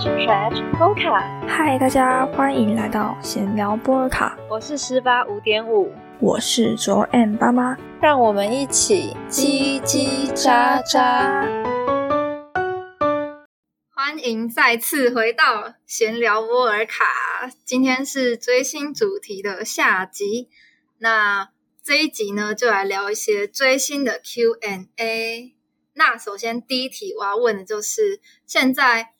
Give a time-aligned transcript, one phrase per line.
[0.00, 1.20] Trash Polka。
[1.46, 11.44] 嗨，大家欢迎来到闲聊波尔卡，我是十八五点五，我是卓 M 爸妈，让我们一起叽叽喳喳。
[13.94, 20.48] 欢迎再次回到闲聊波尔卡，今天是追星主题的下集。
[20.96, 21.50] 那
[21.84, 25.56] 这一集呢，就来聊一些追星的 Q&A。
[25.92, 29.10] 那首先第一题我要问的就是，现在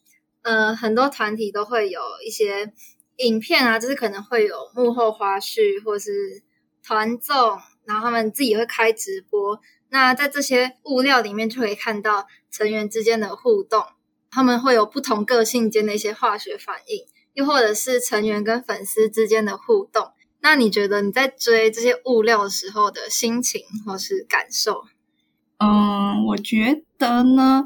[0.43, 2.73] 呃很多团体都会有一些
[3.17, 6.43] 影片啊，就是可能会有幕后花絮或是
[6.83, 9.61] 团综，然后他们自己会开直播。
[9.91, 13.85] 那在这些物料里面就可以看到成员之间的互动。
[14.33, 20.13] 他们会有不同个性间的一些化学反应，又或者是成员跟粉丝之间的互动。
[20.41, 24.85] 那你觉得你在追这些物料的时候的心情或是感受？
[25.59, 27.65] 嗯，我觉得呢，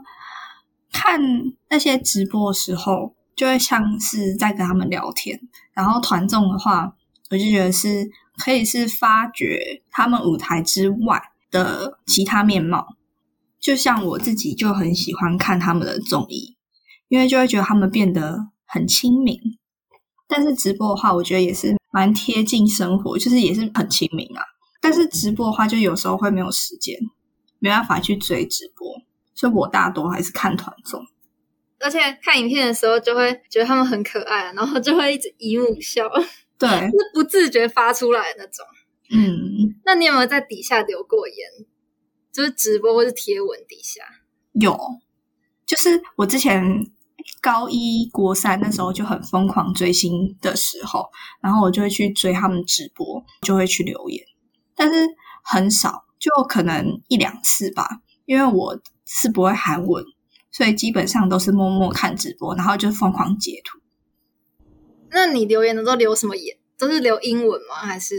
[0.95, 1.21] 看
[1.69, 5.39] 那些直播的时候，就会像是在跟他们聊天。
[5.73, 6.95] 然后团综的话，
[7.31, 11.21] 我就觉得是可以是发掘他们舞台之外
[11.51, 12.97] 的其他面貌。
[13.59, 16.57] 就像我自己就很喜欢看他们的综艺，
[17.09, 19.37] 因为就会觉得他们变得很亲民。
[20.29, 24.43] 但是直播的话，我觉得也是蛮贴近生活，就是也是很亲民啊。
[24.81, 26.97] 但是直播的话，就有时候会没有时间，
[27.59, 28.87] 没办法去追直播，
[29.35, 31.05] 所以我大多还是看团综。
[31.81, 36.09] 而且看影片的时候，就会觉得他们很可爱，然后就会一直姨母笑，
[36.59, 38.65] 对， 是不自觉发出来的那种。
[39.11, 41.37] 嗯，那你有没有在底下留过言？
[42.33, 44.03] 就是直播或是贴文底下
[44.55, 44.77] 有，
[45.65, 46.65] 就是我之前
[47.41, 51.09] 高一国三那时候就很疯狂追星的时候，
[51.41, 54.25] 然后我就会去追他们直播，就会去留言，
[54.75, 55.07] 但是
[55.45, 57.89] 很少，就可能一两次吧，
[58.25, 60.05] 因为我是不会韩文，
[60.51, 63.79] 所以基本上都是默默看直播，然后就疯狂截图。
[65.11, 66.57] 那你留言的都留什么言？
[66.79, 67.77] 都是留英文吗？
[67.77, 68.17] 还是？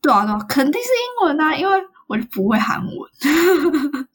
[0.00, 1.72] 对啊，对啊，肯定是英文啊，因为。
[2.08, 3.10] 我就不会韩文，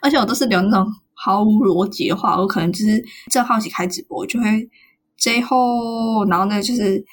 [0.00, 2.38] 而且我都是留那种毫无逻辑的话。
[2.38, 4.70] 我可能就是正好奇开直播，就会
[5.16, 7.04] 最后，然后呢就是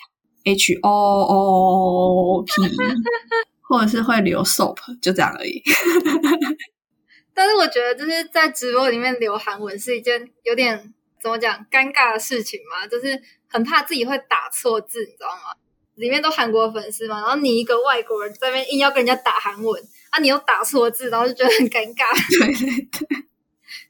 [0.44, 2.51] H O O P，
[3.62, 5.59] 或者是会留 soap，就这样而已。
[7.41, 15.56] 但是我觉得就是在直播里面留韩文是一件有点怎么讲尴尬的事情嘛，就是很怕自己会打错字，你知道吗？
[15.96, 19.81] 里面都韩国粉丝嘛，然后你一个外国人在那边硬要跟人家打韩文。
[20.12, 20.19] 啊！
[20.19, 22.03] 你又打错字，然后就觉得很尴尬。
[22.38, 22.69] 对对
[23.07, 23.24] 对，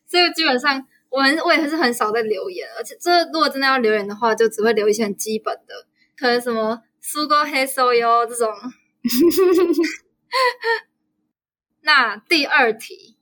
[0.05, 8.53] 所以基本上我很我也是很少在留言，而且这如果真的要留言的话，就只会留一些很基本的，可能什么苏哥黑手哟这种。
[11.81, 13.17] 那第二题，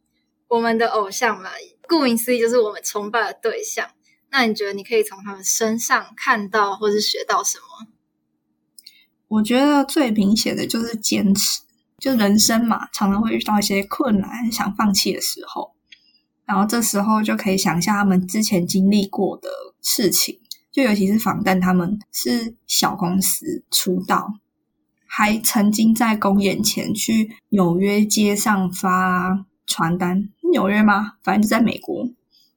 [0.49, 1.51] 我们的偶像嘛，
[1.87, 3.87] 顾名思义就是我们崇拜的对象。
[4.31, 7.87] 那你觉得你可以从他们身上看到或是学到什么？
[9.27, 11.61] 我觉得最明显的就是坚持。
[11.99, 15.75] 就人生嘛，常常会遇到一些困难、想放弃的时候，
[16.45, 19.49] 然后这时候就可以想一下他们之前经历过的
[19.81, 20.39] 事情。
[20.71, 24.35] 就尤其是防弹，他们是小公司出道，
[25.05, 30.27] 还曾经在公演前去纽约街上发传单。
[30.51, 31.13] 纽约吗？
[31.23, 32.09] 反正就在美国，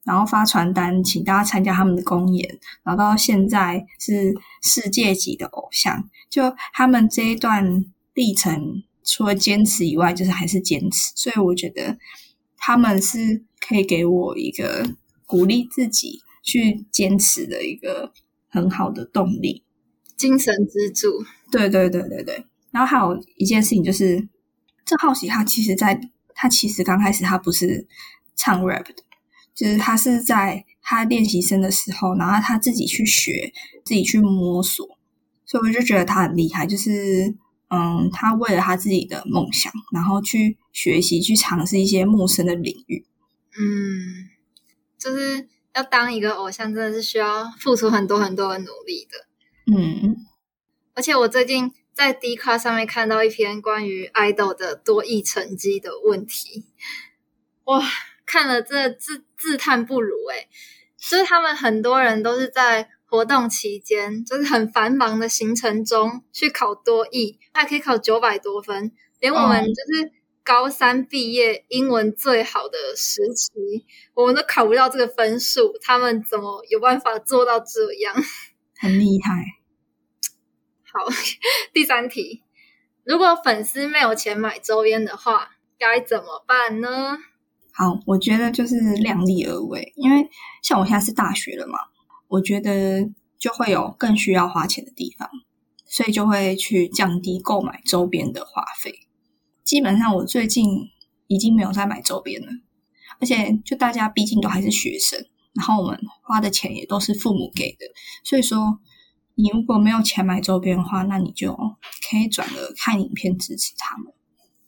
[0.02, 6.08] 然后发传单，请大家参加他们的公演，然后到现在是世界级的偶像。
[6.28, 7.84] 就他们这一段
[8.14, 8.82] 历程。
[9.04, 11.98] 除了坚持以外，就是还是坚持，所以我觉得
[12.56, 14.94] 他们是可以给我一个
[15.26, 18.12] 鼓励自己去坚持的一个
[18.48, 19.64] 很好的动力、
[20.16, 21.08] 精神支柱。
[21.50, 22.46] 对对对对对。
[22.70, 24.28] 然后还有一件事情就是，
[24.84, 26.00] 郑浩喜他其实在
[26.34, 27.86] 他其实刚开始他不是
[28.34, 29.02] 唱 rap 的，
[29.54, 33.52] 就是他是在他练习生的时候，然后他自己去学，
[33.84, 34.98] 自己去摸索，
[35.44, 37.34] 所以我就觉得他很厉害，就是。
[37.74, 43.06] 嗯，他为了他自己的梦想，然后去学习、去尝试一些陌生的领域。
[43.58, 44.28] 嗯，
[44.98, 49.74] 就是要当一个偶像，真的是需要付出很多很多的努力的。
[49.74, 50.16] 嗯，
[50.92, 56.64] 而且我最近在 d 卡上面看到一篇关于 idol 的多益成绩的问题，
[57.64, 57.82] 哇，
[58.26, 60.48] 看了这自自叹不如诶
[60.96, 62.88] 就是他们很多人都是在。
[63.12, 68.90] 活动期间就是很繁忙的行程中去考多艺，还可以考九百多分，
[69.20, 70.10] 连我们就是
[70.42, 73.84] 高三毕业英文最好的时期，
[74.14, 78.14] 我们都考不到这个分数，他们怎么有办法做到这样？
[78.80, 79.61] 很厉害。
[80.92, 81.06] 好，
[81.72, 82.42] 第三题，
[83.04, 87.16] 如果粉丝没有钱买周边的话，该怎么办呢？
[87.72, 90.28] 好，我觉得就是量力而为，因为
[90.62, 91.78] 像我现在是大学了嘛。
[92.28, 95.28] 我觉得就会有更需要花钱的地方，
[95.86, 99.00] 所以就会去降低购买周边的花费。
[99.64, 100.66] 基本上我最近
[101.26, 102.48] 已经没有在买周边了，
[103.20, 107.86] 而且就大家毕竟都还是学生，然后我们花的钱也都是父母给的，
[108.24, 108.78] 所以说
[109.34, 111.54] 你如果没有钱买周边的话，那你就
[112.10, 114.12] 可以转而看影片支持他们，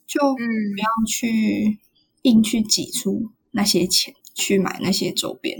[0.07, 0.47] 就不嗯，
[0.77, 1.79] 要去
[2.23, 5.57] 硬去挤出那些钱去买那些周边。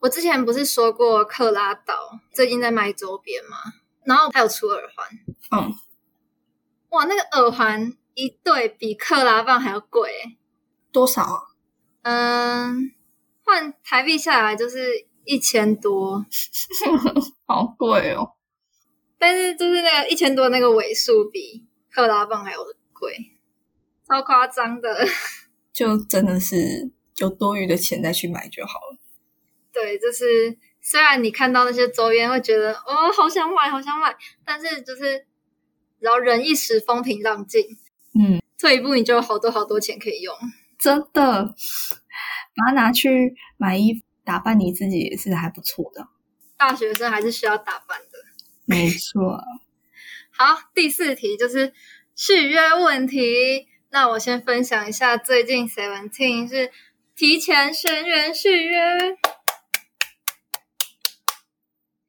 [0.00, 3.56] 我之前不是说过克拉岛最近在卖周边吗？
[4.04, 5.08] 然后还有出耳环，
[5.50, 5.74] 嗯，
[6.90, 10.36] 哇，那个耳环一对比克拉棒还要贵欸，
[10.92, 11.42] 多少啊？
[12.02, 12.92] 嗯，
[13.44, 16.24] 换台币下来就是一千多，
[17.46, 18.32] 好贵哦！
[19.18, 22.58] 但是就是那个一千多那个尾数比克拉棒还要
[22.92, 23.14] 贵，
[24.08, 25.06] 超夸张的。
[25.72, 28.98] 就真的是有多余的钱再去买就好了。
[29.70, 35.26] 对，就是虽然你看到那些周边会觉得哦，好想买，好想买，但是就是
[35.98, 37.62] 然后人一时风平浪静，
[38.18, 40.34] 嗯，退一步你就有好多好多钱可以用。
[40.78, 41.54] 真的，把
[42.68, 46.06] 它拿去买衣服打扮你自己也是还不错的。
[46.58, 48.18] 大学生还是需要打扮的。
[48.66, 49.42] 没错，
[50.30, 51.72] 好，第四题就是
[52.14, 53.66] 续约问题。
[53.88, 56.70] 那我先分享一下，最近 Seventeen 是
[57.16, 59.16] 提前全员续约，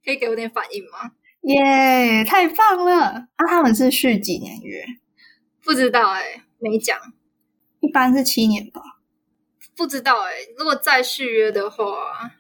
[0.04, 1.12] 可以给我点反应吗？
[1.44, 3.30] 耶、太棒了！
[3.38, 4.84] 啊，他们是续几年约？
[5.64, 7.00] 不知道哎、没讲，
[7.80, 8.82] 一般是七年吧。
[9.80, 12.34] 不知道哎、如果再续约的话，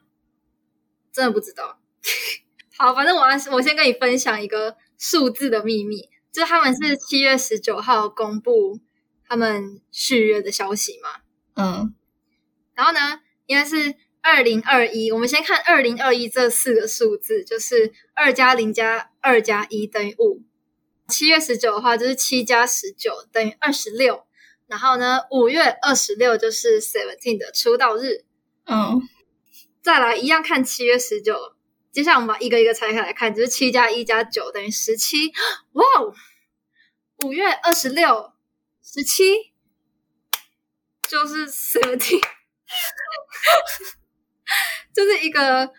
[1.10, 1.80] 真的不知道。
[2.78, 8.82] 好，反正我要我先跟你分享一个数字的秘密，就是他们是七月十九号公布
[9.26, 11.22] 他们续约的消息嘛。
[11.56, 11.96] 嗯，
[12.76, 15.10] 然后呢，应该是二零二一。
[15.10, 20.42] 我们先看二零二一这四个数字，就是二加零加二加一等于五。
[21.08, 24.26] 七月十九的话就是七加十九等于二十六。
[24.69, 28.24] 然后呢，五月二十六就是 Seventeen 的出道日。
[28.68, 29.01] 嗯，
[29.81, 31.36] 再来一样看七月十九。
[31.92, 35.33] 接下来我们把一个一个拆开来看，就是七加一加九等于十七。
[35.71, 36.13] 哇哦！
[37.25, 38.31] 五月二十六，
[38.83, 39.51] 十七
[41.01, 42.21] 就是 Seventeen。
[44.94, 45.71] 就是一个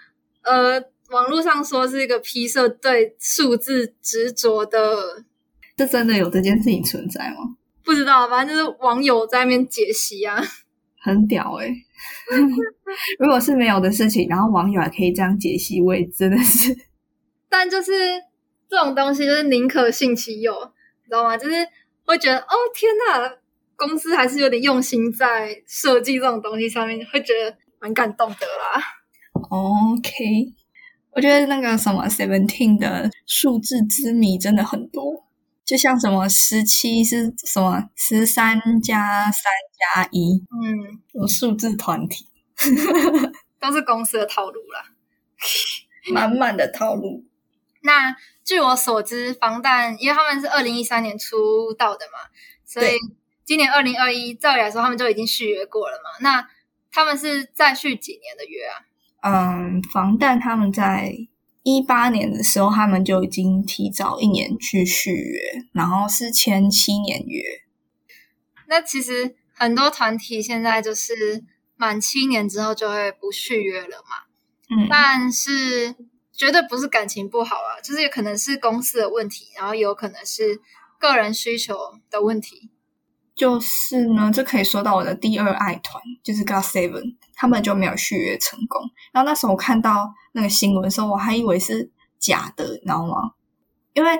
[0.43, 5.25] 呃，网络上说是一个披社对数字执着的，
[5.77, 7.57] 这真的有这件事情存在吗？
[7.85, 10.43] 不知道，反正就是网友在那边解析啊。
[11.03, 11.67] 很屌哎、
[13.19, 16.77] 如果是没有的事情，然后网友还可以这样解析，我也真的是
[17.49, 17.93] 但就是
[18.69, 20.53] 这种东西，就是宁可信其有，
[21.05, 21.37] 你知道吗？
[21.39, 21.55] 就是
[22.05, 23.37] 会觉得哦天呐，
[23.77, 28.83] 公司还是有点用心在设计这种东西上面，会觉得蛮感动的啦。
[29.49, 30.15] OK。
[31.13, 35.25] 我觉得那个什么 Seventeen 的数字之谜真的很多，
[35.71, 39.45] 就像什么十七是什么十三加三
[39.95, 42.27] 加一，嗯，有数字团体，
[43.61, 44.87] 都是公司的套路啦。
[46.13, 47.25] 满满的套路。
[47.83, 52.19] 那据我所知，防弹因为他们是二零一三年出道的嘛，
[52.67, 52.97] 所以
[53.45, 56.11] 今年二零二一，照理来说他们就已经续约过了嘛。
[56.21, 56.49] 那
[56.91, 58.83] 他们是再续几年的约啊？
[59.23, 61.15] 嗯，防弹他们在
[61.63, 65.41] 一八年的时候，他们就已经提早一年去续约，
[65.73, 67.43] 然后是签七年约。
[68.67, 71.45] 那其实很多团体现在就是
[71.77, 74.27] 满七年之后就会不续约了嘛。
[74.71, 75.95] 嗯，但是
[76.33, 80.61] 绝对不是感情不好啊，就是有可能是公司的问题，然后也有可能是
[80.99, 81.77] 个人需求
[82.11, 82.71] 的问题。
[83.35, 88.83] 就是呢，这可以说到我的第二爱团，就是 God Seven，他们就没有续约成功。
[89.13, 93.33] 然后那时候我看到那个新闻的时候，我还以为是假的，你知道吗？
[93.93, 94.11] 因为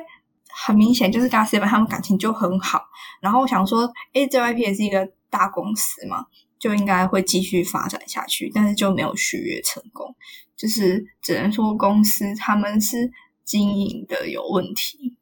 [0.49, 2.85] 很明显就是 God Seven 他们感情就很好。
[3.21, 6.27] 然后我想说，诶 JYP 也是一个大公司嘛，
[6.59, 10.15] 就应该会继续发展下去，但是就没有续约成功。
[10.57, 13.11] 就是只能说公司他们是
[13.45, 15.17] 经营的有问题。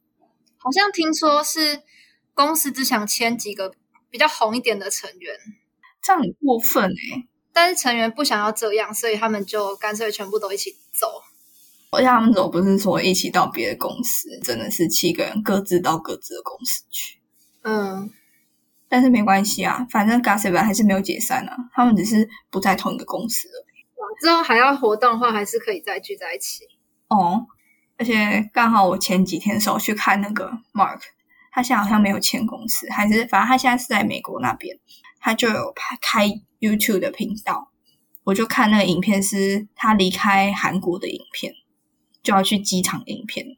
[0.57, 1.83] 好像听说是
[2.35, 3.73] 公司只想签几个
[4.11, 5.35] 比较红一点的成员，
[6.02, 7.28] 这样很过分诶、
[7.61, 11.21] 但是成员不想要这样，所以他们就干脆全部都一起走。
[11.91, 17.19] 而且他们走不是说一起到别的公司，真的是七个人各自到各自的公司去。
[17.62, 18.09] 嗯，
[18.88, 23.65] 但是没关系啊，反正 Gossip 还是没有解散啊，他们只是不在同一个公司了。
[24.21, 26.62] 之后还要活动的话，还是可以再聚在一起。
[27.09, 27.45] 哦，
[27.97, 31.00] 而且刚好我前几天的时候去看那个 Mark，
[31.50, 34.79] 他现在好像没有签公司，还是反正他现在是在美国那边，
[35.19, 37.73] 他就有开开 YouTube 的频道。
[38.25, 41.55] 我就看那个影片是他离开韩国的影片，
[42.23, 43.57] 就要去机场影片，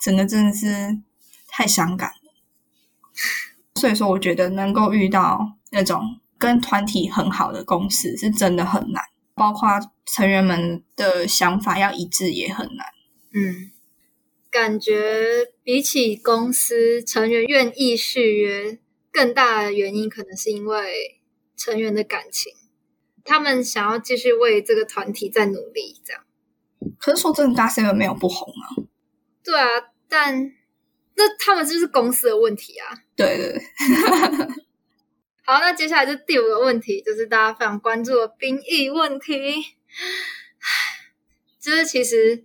[0.00, 1.00] 整个真的是
[1.48, 2.32] 太伤感了。
[3.74, 9.02] 所以说，我觉得能够遇到那种跟团体很好的公司是真的很难，
[9.34, 9.68] 包括
[10.06, 12.86] 成员们的想法要一致也很难。
[13.34, 13.72] 嗯，
[14.48, 18.78] 感觉比起公司成员愿意续约，
[19.10, 21.20] 更大的原因可能是因为
[21.62, 22.52] 成员的感情，
[23.24, 26.00] 他们想要继续为这个团体再努力。
[26.04, 26.24] 这样，
[26.98, 28.82] 可是说真的，大 seven 没有不红啊。
[29.44, 29.68] 对啊，
[30.08, 30.52] 但
[31.14, 32.98] 那他们就是公司的问题啊。
[33.14, 33.62] 对对对，
[35.46, 39.76] 好，那接下来就第五个问题，就是大家非常关注的兵役问题。
[41.60, 42.42] 就是其实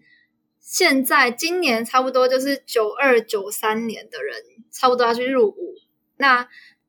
[0.60, 5.74] 现在今年差不多就是九二九三年的人，差不多要去入伍。
[6.18, 6.48] 那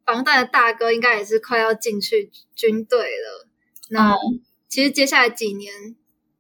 [0.08, 3.46] 防弹的大哥应该也是快要进去军队了。
[3.90, 4.16] 那
[4.66, 5.94] 其实接下来几年，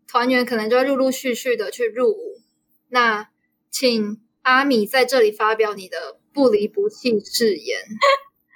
[0.06, 2.40] 团员可能就会陆陆续续的去入伍。
[2.88, 3.28] 那
[3.70, 7.78] 请阿米在这里发表你的不离不弃誓言。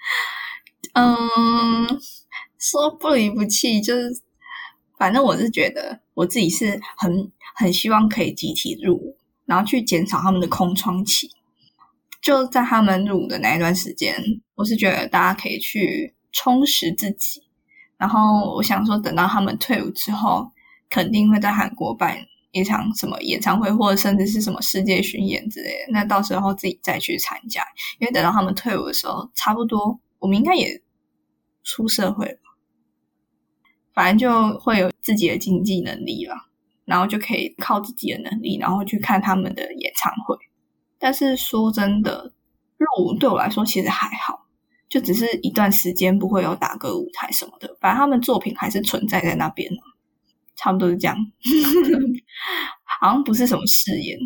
[0.97, 2.01] 嗯，
[2.59, 4.23] 说不离不弃，就是
[4.97, 11.31] 反正我是觉得我自己是很很希望可以集体入伍，然后去减少他们的空窗期。
[12.23, 14.15] 就在他们入伍的那一段时间，
[14.55, 17.43] 我是觉得大家可以去充实自己。
[17.99, 20.51] 然后我想说，等到他们退伍之后，
[20.89, 22.17] 肯定会在韩国办
[22.53, 25.93] 一场什么演唱会，或者甚至是什么世界巡演之类的。
[25.93, 27.63] 那到时候自己再去参加，
[27.99, 30.81] 因为等到他们退伍的时候，差不多我们应该也
[31.65, 32.39] 出社会了，
[33.95, 36.37] 反正就会有自己的经济能力了，
[36.85, 40.37] 然后就可以靠自己的能力，然后去看他们的演唱会。
[41.03, 42.33] 但是说真的，
[42.79, 44.47] 入伍对我来说其实还好，
[44.89, 49.69] 就只是一段时间不会有打歌舞台什么的，反正他们作品还是存在在那边，
[50.55, 51.17] 差不多是这样。
[53.01, 54.17] 好像不是什么誓言，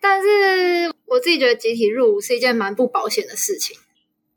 [0.00, 3.78] 但是我自己觉得集体入伍是一件蛮不保险的事情，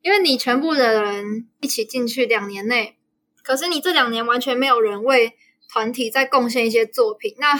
[0.03, 2.95] 因为你全部的人一起进去两年内，
[3.41, 5.33] 可是你这两年完全没有人为
[5.67, 7.59] 团体在贡献一些作品，那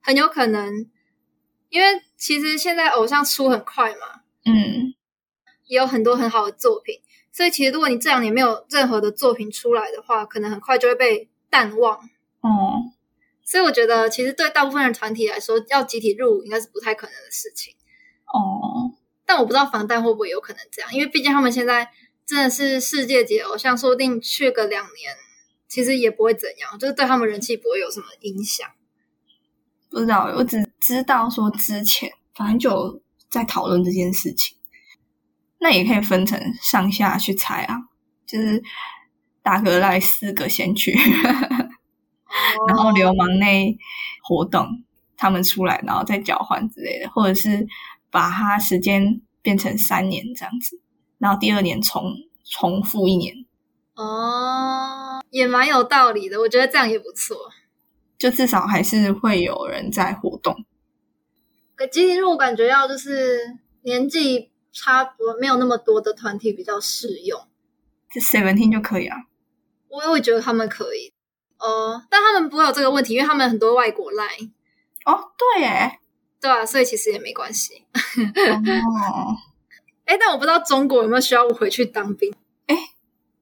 [0.00, 0.90] 很有可能，
[1.68, 4.94] 因为其实现在偶像出很快嘛，嗯，
[5.66, 7.00] 也有很多很好的作品，
[7.32, 11.96] 所以其实如果你这两年没有任何的作品出来的话，可能很快就会被淡忘。
[12.42, 12.92] 哦，
[13.42, 17.74] 所以我觉得，其实对大部分的团体来说，要集体入伍应该是不太可能的事情。
[18.26, 18.92] 哦，
[19.24, 21.90] 但我不知道防弹会不会有可能这样，因为毕竟他们现在
[22.26, 25.16] 真的是世界级偶像，说不定去个两年，
[25.66, 28.68] 其实也不会怎样，就是对他们人气不会有什么影响。
[29.90, 34.56] 不知道，我只知道说之前反正就在讨论这件事情，
[35.58, 37.76] 那也可以分成上下去猜啊，
[38.24, 38.62] 就是
[39.42, 40.92] 大哥来四个先去，
[42.68, 43.76] 然后流氓内
[44.22, 44.84] 活动
[45.16, 47.66] 他们出来，然后再交换之类的，或者是
[48.10, 50.80] 把它时间变成三年这样子，
[51.18, 53.34] 然后第二年重重复一年，
[53.96, 57.36] 哦，也蛮有道理的，我觉得这样也不错。
[58.20, 60.54] 就至少还是会有人在活动。
[61.74, 67.40] 可集体入伍感觉要就是年纪差不多没有那么多的团体比较适用，
[68.12, 69.16] 就 Seventeen 就可以啊。
[69.88, 71.14] 我也会觉得他们可以。
[71.58, 74.50] 哦，但他们不会有这个问题，因为他们很多外国 line，
[75.06, 75.98] 哦，对耶，
[76.40, 77.86] 对啊，所以其实也没关系。
[77.94, 79.36] 哦，
[80.04, 82.30] 哎，但我不知道中国有没有需要我回去当兵，
[82.66, 82.76] 哎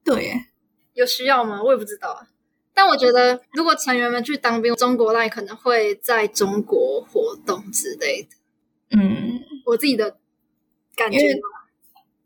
[0.04, 0.47] 对耶，
[0.94, 1.61] 有需要吗？
[1.62, 2.28] 我也不知道啊。
[2.80, 8.28] 但我觉得，如果成员们去当兵，中国 line 可能会在中国活动之类的。
[8.97, 10.16] 嗯，我自己的
[10.94, 11.18] 感觉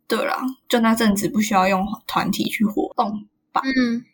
[0.06, 3.62] 对啦，就那阵子不需要用团体去活动吧。
[3.64, 4.04] 嗯，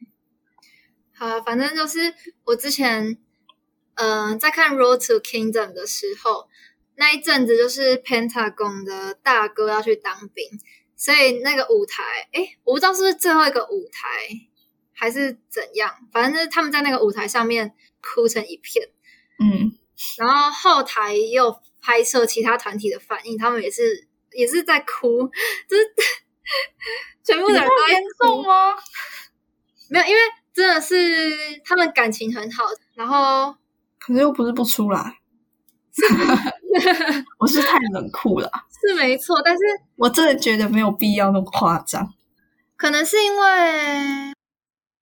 [1.13, 2.15] 好，反正就是
[2.45, 3.19] 我之前，
[3.95, 6.49] 嗯、在看《Road to Kingdom》的时候，
[6.95, 10.47] 那一阵子就是 Pentagon 的大哥要去当兵，
[10.95, 14.07] 所以那个舞台，哎，我不知道是不是最后一个舞台
[14.99, 18.89] 还是怎样，反正就是他们在那个舞台上面哭成一片，
[19.39, 19.73] 嗯，
[20.19, 25.29] 然后后台也有拍摄其他团体的反应，他们也是也是在哭，
[25.69, 25.95] 就是
[27.23, 28.75] 全部的人都在严重吗？
[29.89, 30.21] 没有，因为
[30.53, 32.65] 真的是他们感情很好，
[32.95, 33.55] 然后
[34.01, 35.21] 可是又不是不出来，
[37.39, 38.51] 我是太冷酷了，
[38.83, 39.61] 是没错，但是
[39.95, 42.13] 我真的觉得没有必要那么夸张。
[42.77, 44.33] 可能是因为，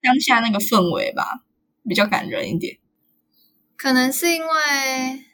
[0.06, 1.42] 当下那个氛围吧，
[1.88, 2.78] 比较感人一点。
[3.76, 5.25] 可能是因为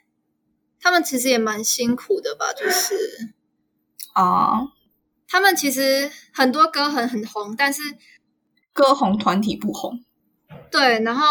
[0.81, 3.33] 他们其实也蛮辛苦的吧，就是
[4.13, 4.61] 啊，
[5.27, 7.81] 他们其实很多歌很很红，但是
[8.73, 10.03] 歌红团体不红。
[10.69, 11.25] 对，然后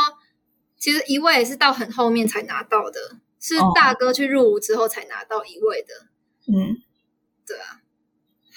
[0.79, 6.07] 其实一位也是到很后面才拿到的，是哦大哥去入伍之后才拿到一位的。
[6.47, 6.83] 嗯，
[7.47, 7.83] 对啊，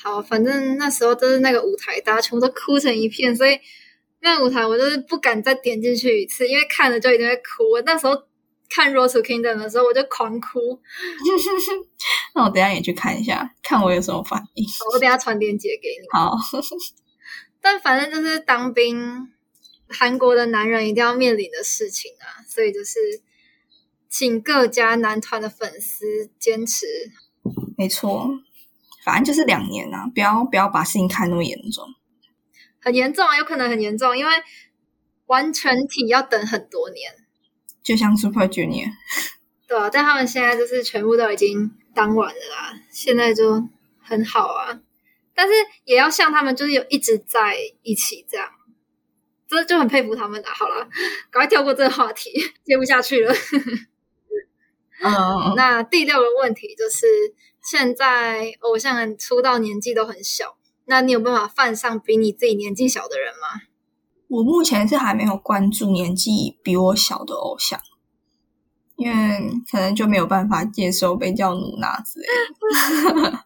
[0.02, 3.60] 好，反正那时候都是那个舞台，大家全部都哭成一片，所以
[4.26, 7.70] 那个舞台我就是不敢再点进去一次，因为看了就一定会哭。
[7.72, 8.24] 我那时候
[8.68, 10.82] 看《Rose to Kingdom》的时候，我就狂哭。
[12.34, 14.66] 那我等一下也去看一下，看我有什么反应。
[14.68, 16.08] 好我等一下传链接给你。
[16.12, 16.36] 好，
[17.62, 19.30] 但反正就是当兵，
[19.88, 22.98] 韩国的男人一定要面临的事情啊，所以就是
[24.10, 26.88] 请各家男团的粉丝坚持。
[27.78, 28.28] 没错，
[29.04, 31.86] 反正就是两年啊，不要不要把事情看那么严重。
[32.86, 34.32] 很严重啊，有可能很严重，因为
[35.26, 37.12] 完全体要等很多年。
[37.84, 38.90] 就像 Super Junior，
[39.68, 43.68] 对啊，但他们现在就是全部都已经当完了啦，现在就
[44.02, 44.80] 很好啊。
[45.34, 48.50] 但是也要像他们，就是有一直在一起这样，
[49.48, 50.54] 这就很佩服他们啦。
[50.54, 50.88] 好了，
[51.32, 52.32] 赶快跳过这个话题，
[52.64, 53.34] 接不下去了。
[55.04, 57.06] 嗯， 那第六个问题就是，
[57.62, 63.62] 现在偶像人出道年纪都很小，那你有办法犯上比你自己年纪小的人吗？
[64.28, 67.80] 我目前是还没有关注年纪比我小的偶像，
[68.96, 72.26] 因为可能就没有办法接受被叫努娜之类。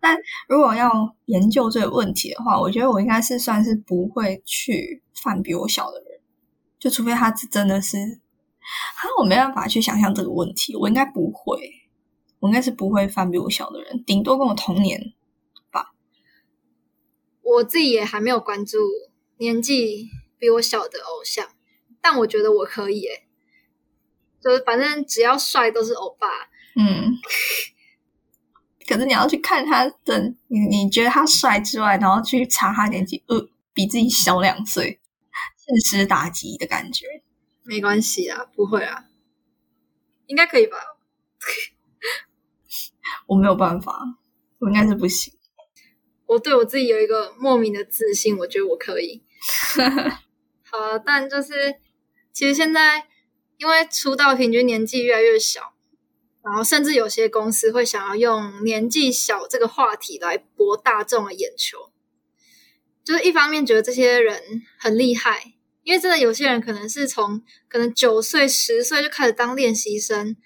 [0.00, 0.16] 但
[0.48, 6.20] 如果要研究这个问题的话，我觉得我应该是算是不会去犯比我小的人，
[6.78, 11.70] 就除非他是真的是，哈，我没办法去想象这个问题，我应该不会，
[12.40, 15.12] 我应该是不会犯比我小的人，顶多跟我同年。
[17.46, 18.78] 我自己也还没有关注
[19.38, 21.48] 年纪比我小的偶像，
[22.00, 23.24] 但我觉得我可以诶、
[24.40, 26.26] 就是反正只要帅都是欧巴。
[26.74, 27.12] 嗯，
[28.88, 35.00] 可是你要去看他的，你你觉得他帅之外，然后去查他年纪，呃，比自己小两岁，
[35.56, 37.22] 现实打击的感觉。
[37.62, 39.04] 没关系啊，不会啊，
[40.26, 40.76] 应该可以吧？
[43.28, 44.00] 我没有办法，
[44.58, 45.32] 我应该是不行。
[46.26, 49.22] 我对我自己有一个莫名的自信，我觉得我可以。
[50.62, 51.76] 好啊，但就是
[52.32, 53.06] 其实现在
[53.58, 55.74] 因为出道平均年纪越来越小，
[56.42, 61.92] 然后甚至有些公司会想要用年纪小这个话题来博大众的眼球。
[63.04, 70.36] 就是一方面觉得这些人很厉害，因为真的有些人可能是从可能九岁、十岁就开始当练习生，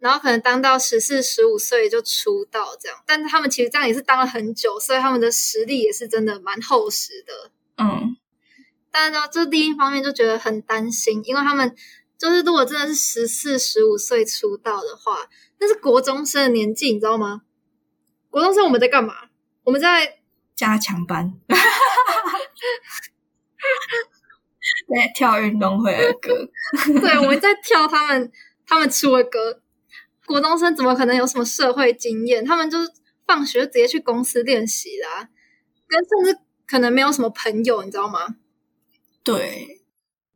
[0.00, 7.50] 然后可能当到十四、十五岁就出道这样，但是他们其实这样也是当了很久，所以他们的实力也是真的蛮厚实的。
[7.78, 8.16] 嗯，
[8.90, 11.74] 但是呢，这第一方面就觉得很担心，因为他们
[12.18, 15.28] 就是如果真的是十四、十五岁出道的话，
[15.58, 17.42] 那是国中生的年纪，你知道吗？
[18.30, 19.14] 国中生我们在干嘛？
[19.64, 20.18] 我们在
[20.54, 21.56] 加强班， 在，
[25.14, 26.48] 跳运动会的歌。
[27.00, 28.30] 对，我们在跳他们
[28.66, 29.62] 他们出的歌。
[30.26, 32.44] 国中生怎么可能有什么社会经验？
[32.44, 32.90] 他们就是
[33.26, 35.28] 放学直接去公司练习啦，
[35.86, 38.36] 跟甚至可能没有什么朋友，你知道吗？
[39.22, 39.80] 对，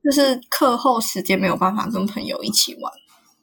[0.02, 2.92] 就是课后时间没有办法跟朋友一起玩。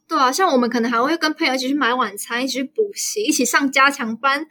[0.07, 4.45] 对啊，像我们可能还会跟朋友一起去买晚餐，一起去补习，一起上加强班。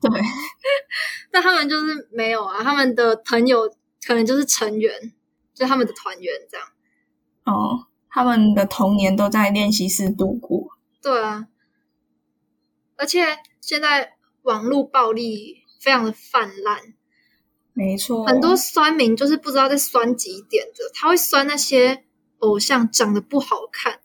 [0.00, 0.20] 对，
[1.32, 3.66] 但他们就是没有啊，他们的朋友
[4.06, 5.12] 可能就是成员，
[5.54, 6.66] 就他们的团员这样。
[7.44, 10.75] 哦，他们的童年都在练习室度过。
[11.06, 11.46] 对啊，
[12.96, 16.80] 而且现在网络暴力非常的泛滥，
[17.74, 22.02] 没错，很多酸民就是不知道在酸几点的，他会酸那些
[22.40, 24.00] 偶像长得不好看。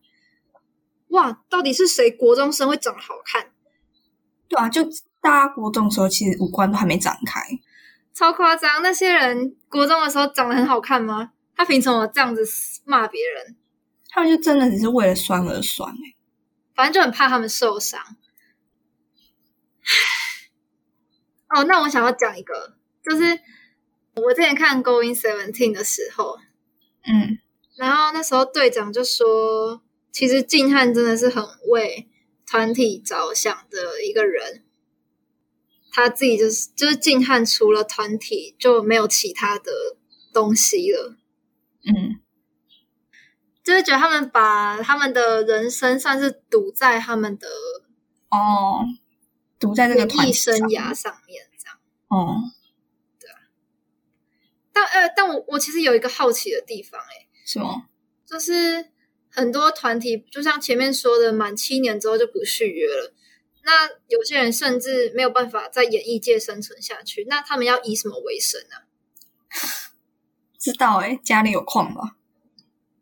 [1.07, 3.51] 哇，到底是谁国中生会长得好看？
[4.47, 4.83] 对啊，就
[5.19, 7.41] 大家国中的时候，其实五官都还没展开。
[8.13, 8.83] 超夸张！
[8.83, 11.31] 那些人国中的时候长得很好看吗？
[11.55, 12.43] 他凭什么这样子
[12.85, 13.55] 骂别人？
[14.09, 16.15] 他们就真的只是为了酸而酸、欸、
[16.81, 18.01] 反正就很怕他们受伤。
[21.49, 23.39] 哦，那我想要讲一个，就是
[24.15, 26.39] 我之前看《Going Seventeen》的时候，
[27.03, 27.37] 嗯，
[27.75, 32.09] 然后那时候队长就说，其实静汉真的是很为
[32.47, 34.65] 团体着想的一个人。
[35.91, 39.71] 他自己就是就是静汉，除了团体就没有其他的
[40.33, 41.15] 东西了。
[41.83, 42.20] 嗯，
[43.71, 47.47] 就是觉得他们把他们的人生算是赌在他们的
[48.29, 48.83] 哦，
[49.57, 51.77] 赌在这个演艺生涯上面，这样。
[52.09, 52.35] 哦，
[53.17, 53.37] 对啊
[54.73, 57.87] 但呃，但我我其实有一个好奇的地方、欸，是吗？
[58.25, 58.89] 就是
[59.29, 63.13] 很多团体，就像前面说的，满七年之后就不续约了。
[63.63, 68.75] 那有些人甚至没有办法在演艺界生存下去，那他们要以什么为生呢、
[70.59, 72.17] 知道哎、家里有矿吧？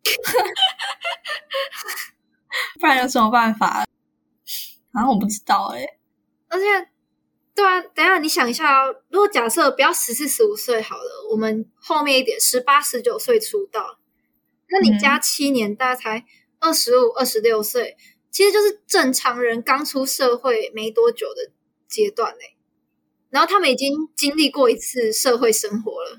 [2.79, 3.85] 不然有什么办法？
[4.91, 5.85] 然后我不知道哎、
[6.47, 6.65] 而且，
[7.53, 13.99] 对啊，等一下你想一下哦，如果假设不要十四十五岁好了，我们后面一点十八十九岁出道，
[14.69, 16.25] 那你加七年，大概才
[16.59, 17.97] 二十五二十六岁，
[18.31, 21.51] 其实就是正常人刚出社会没多久的
[21.87, 22.55] 阶段嘞。
[23.29, 26.17] 然后他们已经经历过一次社会生活了，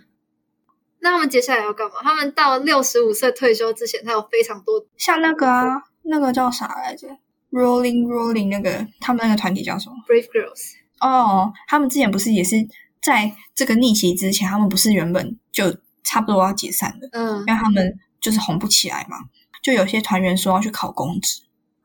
[1.03, 1.95] 那他们接下来要干嘛？
[2.03, 7.09] 他们到六十五岁退休之前，他有非常多像那个啊，那个叫啥来着
[7.51, 10.73] ？Rolling Rolling 那个他们那个团体叫什么？brave girls。
[11.01, 12.57] 哦，他们之前不是也是
[13.03, 19.17] 在这个逆袭之前，他们不是原本就差不多要解散的，嗯因为他们就是红不起来嘛。
[19.63, 21.43] 就有些团员说要去考公职，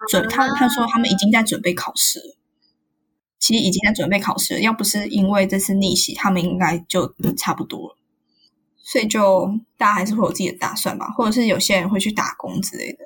[0.10, 2.38] 准他他说他们已经在准备考试了，
[3.39, 4.60] 其实已经在准备考试了。
[4.60, 7.97] 要不是因为这次逆袭，他们应该就差不多了。
[8.88, 13.06] 所以就大家还是会有自己的打算吧，或者是有些人会去打工之类的。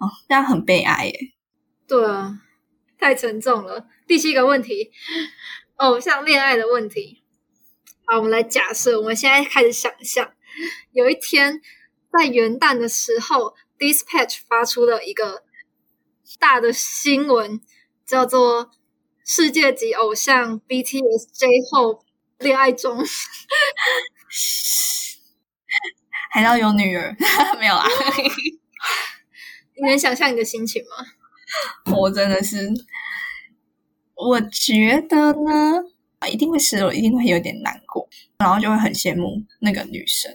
[0.00, 1.14] 哦，但很悲哀耶。
[1.86, 2.40] 对啊，
[2.98, 3.86] 太沉重了。
[4.06, 4.90] 第七个问题，
[5.76, 7.22] 偶像恋爱的问题。
[8.06, 10.32] 好，我们来假设，我们现在开始想象，
[10.92, 11.60] 有一天
[12.10, 15.42] 在元旦的时候，Dispatch 发出了一个
[16.38, 17.60] 大的新闻，
[18.06, 18.70] 叫做
[19.26, 22.04] “世界级偶像 BTS J 后
[22.38, 23.04] 恋爱中
[26.30, 27.16] 还要有女儿，
[27.58, 27.84] 没有啊。
[29.80, 31.06] ”，你能想象你的心情吗？
[31.96, 32.68] 我真的是，
[34.14, 35.82] 我觉得呢，
[36.30, 38.06] 一定会失落，一定会有点难过，
[38.38, 40.30] 然后就会很羡慕那个女生。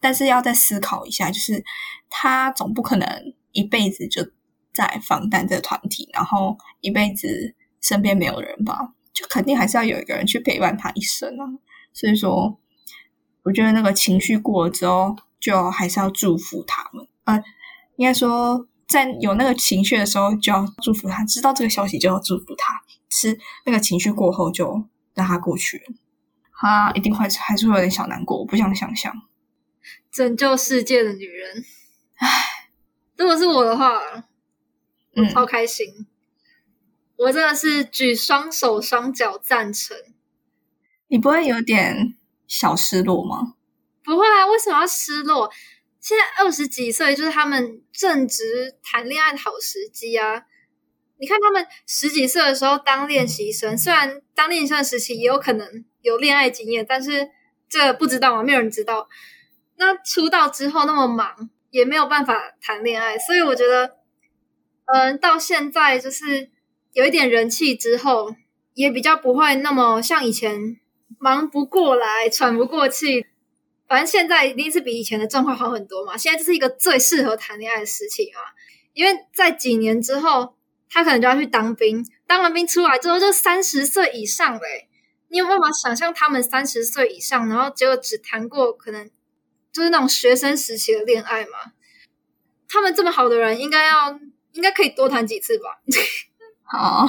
[0.00, 1.64] 但是要再思考一下，就是
[2.10, 4.22] 她总不可能一辈子就
[4.74, 11.46] 在防弹这个团体，然后一辈子身边没有人吧，就肯定还是要有一个人去陪伴她一生啊。
[11.94, 12.58] 所以说，
[13.42, 17.06] 我觉得那个情绪过了之后，就还是要祝福他们。
[17.24, 17.42] 呃，
[17.96, 22.82] 应该说，在有那个情绪的时候，就要祝福他；知道这个消息，就要祝福他。
[23.10, 25.94] 是那个情绪过后，就让他过去了。
[26.52, 29.12] 他一定会还是会有点小难过，我不想想象。
[30.10, 31.64] 拯救世界的女人，
[32.16, 32.28] 唉，
[33.16, 34.22] 如果是我的话，我
[35.16, 36.06] 嗯，超开心，
[37.16, 39.96] 我真的是举双手双脚赞成。
[41.08, 42.16] 你不会有点
[42.52, 43.54] 小失落吗？
[44.04, 45.50] 不会啊，为什么要失落？
[45.98, 50.42] 现在二十几岁就是他们正值谈恋爱的好时机啊！
[51.18, 57.30] 你看他们十几岁的时候当练习生，虽然当练习生的时期也有可能有恋爱经验，但是
[57.70, 59.08] 这不知道嘛，没有人知道。
[59.76, 63.96] 那出道之后那么忙，也没有办法谈恋爱，所以我觉得，
[64.92, 66.50] 嗯，到现在就是
[66.92, 68.34] 有一点人气之后，
[68.74, 70.76] 也比较不会那么像以前
[71.22, 73.24] 忙不过来、喘不过气。
[73.86, 76.16] 反正现在一定是比以前的状况好很多嘛。
[76.16, 78.40] 现在这是一个最适合谈恋爱的时期嘛，
[78.92, 80.56] 因为在几年之后，
[80.90, 84.88] 他可能就要去当兵，当完兵出来之后就三十岁以上嘞。
[85.28, 89.08] 你有办法想象他们三十岁以上，然后结果只谈过可能
[89.72, 91.72] 就是那种学生时期的恋爱嘛？
[92.68, 94.18] 他们这么好的人，应该要
[94.52, 95.80] 应该可以多谈几次吧？
[96.64, 97.06] 好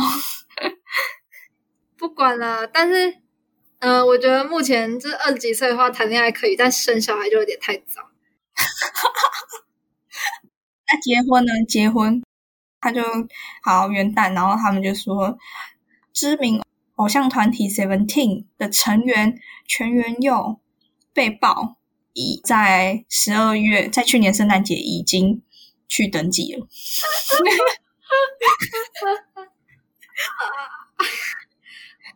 [1.97, 3.15] 不管了，但是，
[3.83, 8.01] 呃，我觉得目前就是二十几岁的话谈恋爱可以，但生小孩就有点太早。
[10.87, 11.51] 那结婚呢？
[11.67, 12.23] 结婚，
[12.79, 13.01] 他就
[13.61, 15.37] 好元旦，然后他们就说，
[16.13, 16.61] 知名
[16.95, 20.61] 偶像团体 Seventeen 的成员全员又
[21.11, 21.75] 被曝
[22.13, 25.41] 已在十二月，在去年圣诞节已经
[25.89, 26.65] 去登记了。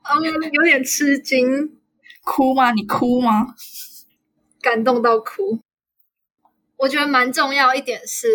[0.10, 1.78] 嗯，有点吃惊，
[2.24, 2.72] 哭吗？
[2.72, 3.56] 你哭吗？
[4.62, 5.60] 感动到哭。
[6.78, 8.28] 我觉得蛮重要一点是，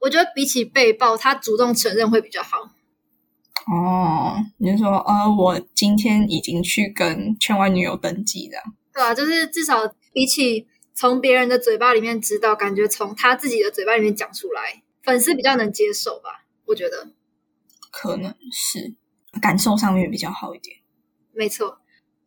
[0.00, 2.70] 我觉得比起被爆，他主动承认会比较好。
[3.66, 8.58] 哦，你就说，呃，我今天已经去跟圈外女友登记了。
[8.92, 16.44] 对啊，就是至少比起从别人的嘴巴里面知道，感觉从他自己的嘴巴里面讲出来，粉丝比较能接受吧？
[16.66, 17.08] 我觉得
[17.90, 18.94] 可能是
[19.44, 20.78] 感受上面比较好一点。
[21.34, 21.78] 没错。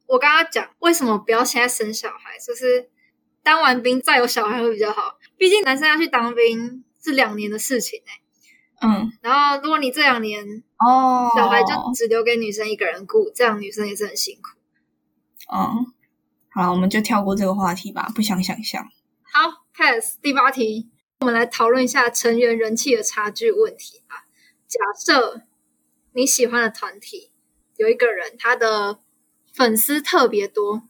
[0.05, 2.37] 我刚刚讲，为什么不要现在生小孩？
[2.37, 2.91] 就是
[3.41, 5.17] 当完兵再有小孩会比较好。
[5.35, 10.45] 毕竟男生要去当兵是两年的事情哎、嗯，然后如果你这两年
[10.77, 14.59] 哦，小孩就只留给女生一个人顾，这样女生也是很辛苦。
[15.51, 15.91] 嗯，
[16.49, 18.87] 好，我们就跳过这个话题吧，不想想象。
[19.23, 24.27] 好，pass 第八题，我们来讨论一下成员人气的差距问题吧。
[24.67, 25.41] 假设
[26.17, 27.29] 你喜欢的团体
[27.75, 28.97] 有一个人，他的
[29.53, 30.81] 粉丝特别多，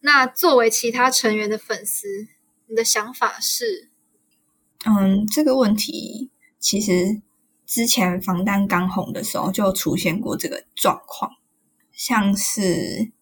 [0.00, 2.26] 那作为其他成员的粉丝，
[2.66, 3.90] 你的想法是
[4.84, 7.22] 嗯，这个问题其实
[7.64, 11.30] 之前防弹刚红的时候就出现过这个状况，
[11.92, 13.12] 像是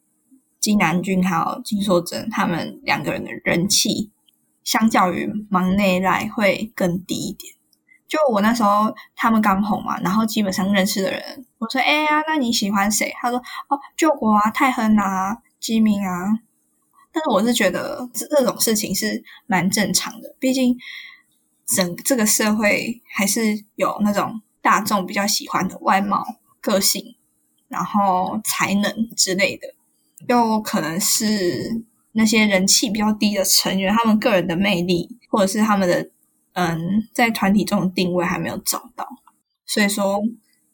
[0.59, 4.11] 金南俊还有金硕珍他们两个人的人气，
[4.65, 7.58] 相较于忙内赖会更低一点。
[8.09, 16.41] 就我那时候他们刚红嘛，然后基本上认识的人，我说：“哎呀，那你喜欢谁？”他说：“哦，救国啊，泰亨啊，基民啊。”
[17.13, 20.75] 但是我是觉得这这种事情是蛮正常的，毕竟
[21.67, 26.25] 整这个社会还是有那种大众比较喜欢的外貌、
[26.63, 27.15] 个性，
[27.69, 29.69] 然后才能之类的，
[30.29, 36.09] 又可能是那些人气比较低的成员，他们个人的魅力或者是他们的。
[36.59, 39.07] 嗯，在团体中的定位还没有找到，
[39.65, 40.21] 所以说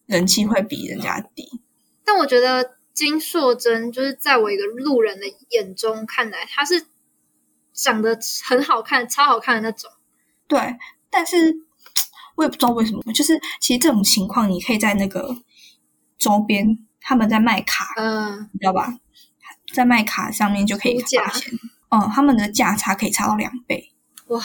[0.07, 1.61] 人气会比人家低。
[2.07, 6.87] 但我觉得金硕珍就是在我一个路人的眼中看来，她是
[7.75, 9.90] 长得很好看、超好看的那种。
[10.49, 10.77] 对，
[11.11, 11.55] 但是
[12.37, 15.37] 我也不知道为什么，就是其实这种情况，你可以在那个
[16.16, 18.99] 周边他们在卖卡，嗯，你知道吧？
[19.75, 21.53] 在卖卡上面就可以发现，
[21.90, 23.92] 嗯，他们的价差可以差到两倍，
[24.29, 24.40] 哇！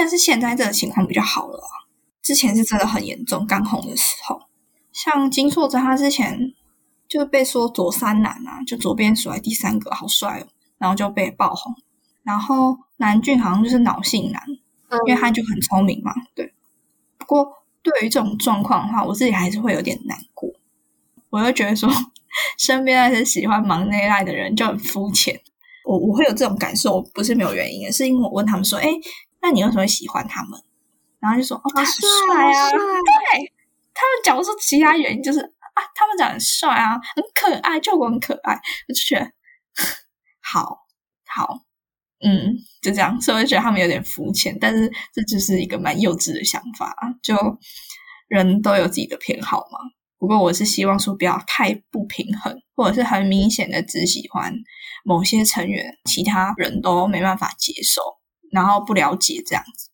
[0.00, 1.60] 但是现在这个情况比较好了，
[2.22, 3.46] 之前是真的很严重。
[3.46, 4.40] 刚红的时候，
[4.94, 6.54] 像金硕珍，他之前
[7.06, 10.46] 就被说左三男啊，就左边数来第三个，好帅哦，
[10.78, 11.74] 然后就被爆红。
[12.22, 14.42] 然后南俊好像就是脑性男，
[15.06, 16.14] 因为他就很聪明嘛。
[16.34, 16.54] 对，
[17.18, 17.46] 不过
[17.82, 20.48] 对于这种状况的话，我自己还是会有点难过。
[21.28, 21.90] 我就觉得说，
[22.56, 25.38] 身边那些喜欢忙内赖的人就很肤浅。
[25.84, 28.88] 我我会有这种感受，不是没有原因的，是因为我问他们说，哎。
[29.42, 30.60] 那你为什么会喜欢他们？
[31.20, 32.00] 然后就说哦，他帅
[32.46, 32.70] 啊！
[32.70, 33.52] 对，
[33.92, 38.54] 他们讲不出其他原因，就是啊，他们长得帅啊，很可爱，就我很可爱，
[38.88, 39.30] 我就觉得
[40.40, 40.78] 好
[41.26, 41.58] 好，
[42.24, 46.96] 嗯，就这样，所以我就觉得他们有点肤浅，但是这就是一个蛮幼稚的想法。
[47.22, 47.36] 就
[48.28, 49.78] 人都有自己的偏好嘛。
[50.18, 54.54] 不过我是希望说不要太不平衡，或者是很明显的只喜欢
[55.04, 58.00] 某些成员，其他人都没办法接受。
[58.50, 59.90] 然后不了解这样子。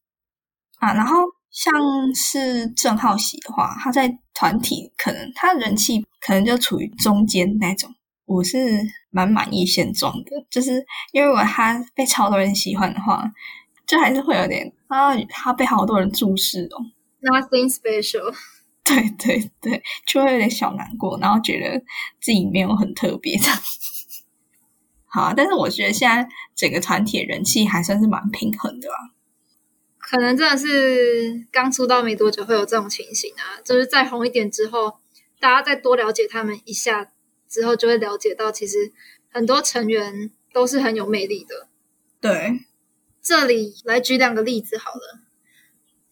[0.79, 1.17] 啊，然后
[1.51, 1.73] 像
[2.15, 7.91] 是郑浩喜的话，他在团体可能他人气可能就处于中间那种，
[8.27, 13.25] 我是蛮满意现状的，就是因为如果他被超多人喜欢的话，
[13.87, 16.77] 就还是会有点啊，他被好多人注视哦
[17.23, 18.35] ，nothing special，
[18.85, 21.79] 对对对，就会有点小难过，然后觉得
[22.21, 23.59] 自己没有很特别这样。
[25.17, 29.17] 好，但是我觉得现在整个团体人气还算是蛮平衡的啊。
[29.99, 34.99] 可能真的是刚出道没多久会有这种情形啊，就是再红一点之后，
[35.41, 37.13] 大家再多了解他们一下
[37.49, 38.93] 之后，就会了解到其实
[39.31, 41.67] 很多成员都是很有魅力的。
[42.21, 42.61] 对，
[43.23, 45.23] 这里来举两个例子好了。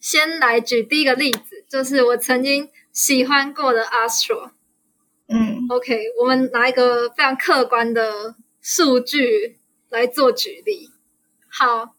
[0.00, 4.52] 先来举第一个例子，就是我曾经喜欢过的 Astro。
[5.28, 8.36] 嗯，OK，我们拿一个非常客观的。
[8.66, 10.90] 数据来做举例，
[11.50, 11.94] 好，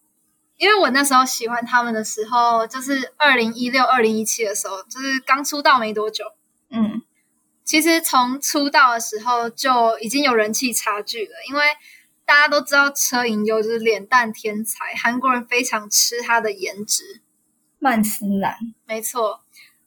[0.58, 6.25] 因为我那时候喜欢他们的时候，就是二零一六、二零一七的时候，就是刚出道没多久。
[6.71, 7.04] 嗯，
[7.63, 11.62] 其实从出道的时候就已经有人气差距了，因为
[12.25, 17.21] 大家都知道车银优就是脸蛋天才，韩国人非常吃他的颜值。
[17.78, 19.43] 曼斯兰，没错，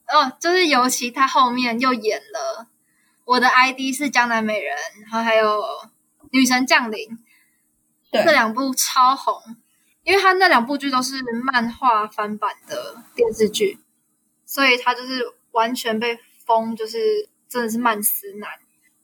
[0.07, 2.67] 哦，就是尤其他后面又演了
[3.25, 5.61] 《我的 ID 是江南美人》，然后还有。
[6.33, 7.19] 女神降临，
[8.11, 9.57] 对，这两部超红，
[10.03, 13.79] 因为他那两部剧都是漫画翻版的电视剧，
[14.45, 18.51] 所以他就是完全被封，就是真的是漫斯男，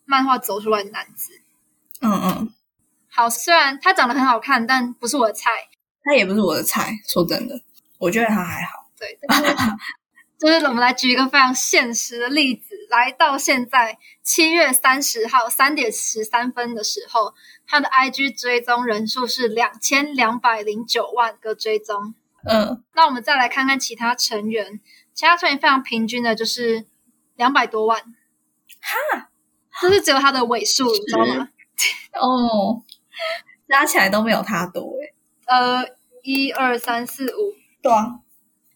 [0.04, 1.40] 漫画走出来的男子。
[2.00, 2.54] 嗯嗯，
[3.10, 5.50] 好，虽然他长得很好看，但不是我的菜。
[6.02, 7.58] 他也不是我的菜，说真的，
[7.98, 8.90] 我觉得他还好。
[8.98, 9.18] 对。
[10.36, 17.34] 就是我们来举一个非常现实的例子，来到现在七月三十号三点十三分的时候，
[17.66, 22.14] 他的 IG 追踪人数是两千两百零九万个追踪。
[22.44, 24.80] 嗯，那我们再来看看其他成员，
[25.14, 26.84] 其他成员非常平均的，就是
[27.36, 28.00] 两百多万。
[28.80, 29.30] 哈，
[29.80, 31.48] 就是只有他的尾数，你知道吗？
[32.20, 32.82] 哦，
[33.66, 35.14] 加起来都没有他多诶。
[35.46, 35.84] 呃，
[36.22, 38.20] 一二三四五，对啊，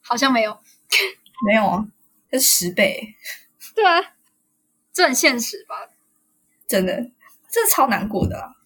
[0.02, 0.58] 好像没有。
[1.46, 1.86] 没有啊，
[2.32, 3.14] 是十倍。
[3.78, 4.14] 对啊，
[4.92, 5.88] 这很现实吧？
[6.66, 7.12] 真的，
[7.48, 8.56] 这超难过的。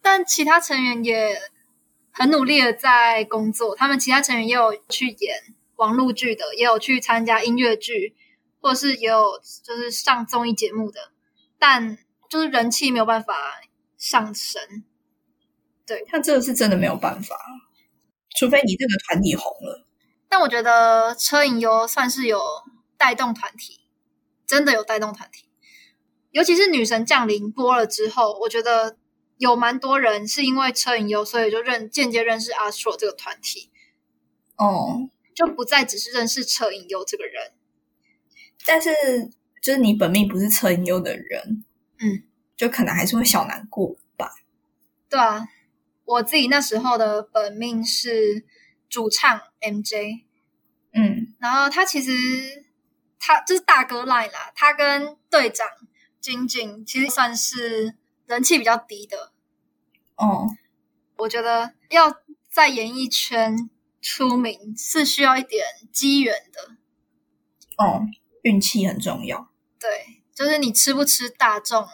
[0.00, 1.36] 但其他成员也
[2.12, 8.14] 很努力的在工作，他们其他成员也有去演网络剧的，也有去参加音乐剧，
[8.60, 11.10] 或者是也有就是上综艺节目的，
[11.58, 11.98] 但
[12.30, 13.34] 就是人气没有办法
[13.96, 14.84] 上升。
[15.84, 17.36] 对，他这个是真的没有办法。
[18.36, 19.84] 除非你这个团体红了。
[20.28, 22.40] 但我觉得车影优算是有
[22.96, 23.80] 带动团体，
[24.48, 25.44] 真的有带动团体。
[26.32, 28.96] 尤其是女神降临播了之后，我觉得
[29.36, 33.70] 有蛮多人是因为车银优，所以就认间接认识阿 s 这个团体，
[34.56, 37.52] 哦，就不再只是认识车银优这个人。
[38.66, 38.90] 但是
[39.62, 41.64] 就是你本命不是车银优的人，
[42.00, 42.24] 嗯，
[42.56, 44.30] 就可能还是会小难过吧。
[45.08, 45.46] 对啊，
[46.04, 48.44] 我自己那时候的本命是
[48.88, 50.24] 主唱 MJ，
[50.92, 52.12] 嗯然后他其实
[53.18, 55.66] 他就是大哥 line 啦，他跟队长
[56.20, 59.32] 金靖其实算是人气比较低的。
[60.16, 60.48] 哦，
[61.16, 66.76] 我觉得要在演艺圈出名是需要一点机缘的，
[67.76, 68.02] 哦，
[68.42, 69.50] 运气很重要。
[69.78, 71.86] 对，就是你吃不吃大众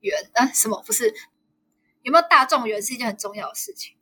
[0.00, 0.46] 缘啊？
[0.52, 1.14] 什么不是？
[2.02, 3.94] 有没有大众缘是一件很重要的事情。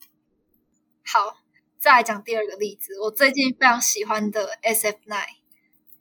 [1.04, 1.38] 好，
[1.80, 5.24] 再来讲第二个例子，我最近非常喜欢的 SF9，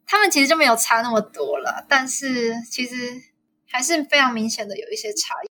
[0.05, 3.21] 他们其实就没有差那么多了，但是其实
[3.69, 5.47] 还是非常明显的有一些差异。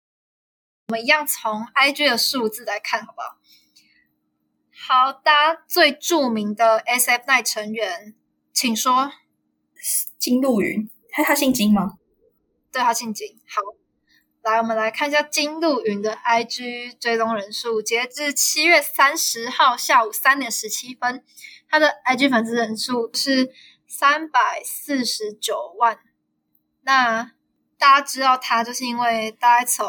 [0.88, 3.38] 我们一样从 IG 的数字来看，好不好？
[4.86, 8.14] 好，大家最著名的 SF9 成员，
[8.52, 9.12] 请说。
[10.18, 11.98] 金鹿云，他他姓金吗？
[12.70, 13.38] 对他姓金。
[13.48, 13.60] 好，
[14.42, 21.24] 来，我们来看一下金鹿云的 IG 追踪人数，截至七月三十号下午三点十七分，
[21.68, 23.52] 他的 IG 粉丝人数是
[23.96, 25.98] 三百四十九万。
[26.82, 27.32] 那
[27.78, 29.86] 大家知道他，就是因为大概从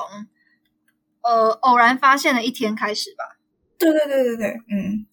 [1.22, 3.38] 呃偶然发现的一天开始吧。
[3.80, 5.06] 对对对对对，嗯，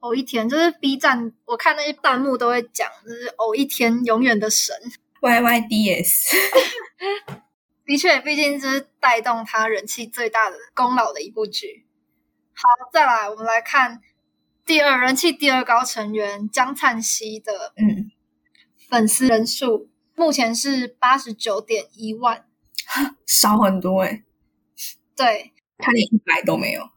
[0.00, 4.74] 偶一天就是 B 站，我看那些弹幕都会讲，就是偶一天永远的神。
[5.20, 6.34] Y Y D S，
[7.84, 11.86] 的确，毕竟这是带动他人气最大的功劳的一部剧。
[12.54, 14.00] 好，再来，我们来看
[14.64, 18.10] 第二人气第二高成员江灿熙的嗯，
[18.90, 22.44] 粉丝人数，目前是八十九点一万。
[23.24, 24.24] 少很多诶、
[25.16, 25.52] 对。
[25.82, 26.90] 他连一百都没有。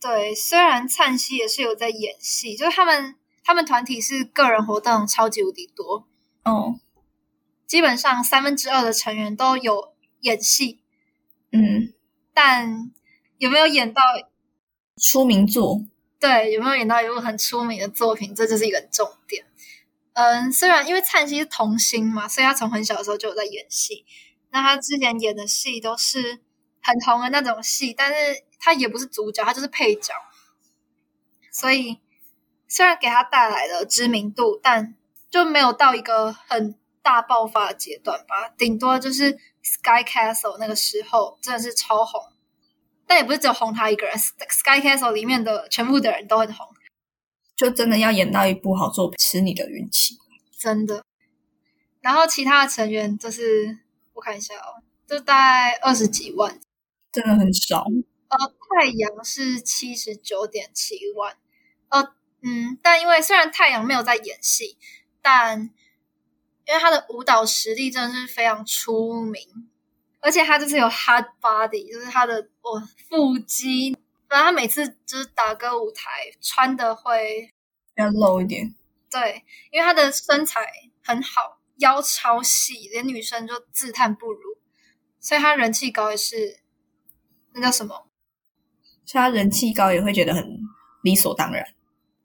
[0.00, 6.08] 对，虽然灿熙也是有在演戏，就是他们他们团体是个人活动超级无敌多，
[6.42, 6.80] 哦，
[7.68, 10.80] 基本上三分之二的成员都有演戏，
[11.52, 11.94] 嗯，
[12.34, 12.90] 但
[13.38, 14.02] 有没有演到
[15.00, 15.84] 出名作，
[16.18, 19.44] 对，有没有演到一部很出名的作品，这就是一个重点。
[20.20, 24.04] 嗯，虽然因为灿熙是童星嘛，所以他从很小的时候就有在演戏。
[24.50, 26.40] 那他之前演的戏都是
[26.82, 30.12] 很红的那种戏，但是他也不是主角，他就是配角。
[31.52, 32.00] 所以
[32.66, 34.96] 虽然给他带来了知名度，但
[35.30, 38.48] 就没有到一个很大爆发的阶段吧。
[38.58, 42.20] 顶多就是 Sky Castle 那个时候真的是超红，
[43.06, 46.66] 但也不是只有红他一个人，Sky Castle 里面的全部的人都很红，
[47.58, 50.16] 就真的要演到一部好作品，吃你的运气。
[50.56, 51.04] 真的。
[52.00, 53.80] 然后其他的成员就是
[54.14, 56.60] 我看一下哦，就大概二十几万。
[57.10, 57.84] 真的很少。
[58.28, 61.36] 呃，太阳是七十九点七万。
[61.88, 64.76] 呃，嗯，但因为虽然太阳没有在演戏，
[65.20, 65.58] 但
[66.66, 69.68] 因为他的舞蹈实力真的是非常出名，
[70.20, 73.96] 而且他就是有 hard body，就是他的哦腹肌，
[74.28, 77.54] 然后他每次就是打歌舞台穿的会
[77.96, 78.74] 要露一点，
[79.10, 80.60] 对，因为他的身材
[81.02, 84.58] 很好，腰超细，连女生就自叹不如，
[85.18, 86.60] 所以他人气高也是
[87.54, 88.08] 那叫什么？
[89.04, 90.60] 所以他人气高也会觉得很
[91.02, 91.64] 理所当然。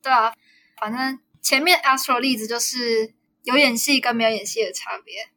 [0.01, 0.33] 对啊，
[0.81, 3.13] 反正前面 Astro 例子就是
[3.43, 5.29] 有演戏跟没有演戏的差别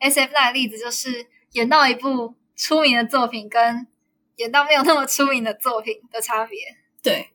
[0.00, 3.86] ，SF 9的例子就是演到一部出名的作品跟
[4.36, 6.58] 演到没有那么出名的作品的差别，
[7.02, 7.32] 对，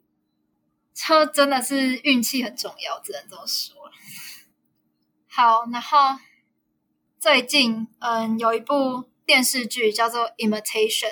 [0.93, 3.91] 就真的是运气很重要，只能这么说了。
[5.27, 6.19] 好，然后
[7.19, 11.11] 最近嗯有一部电视剧叫做《Imitation》，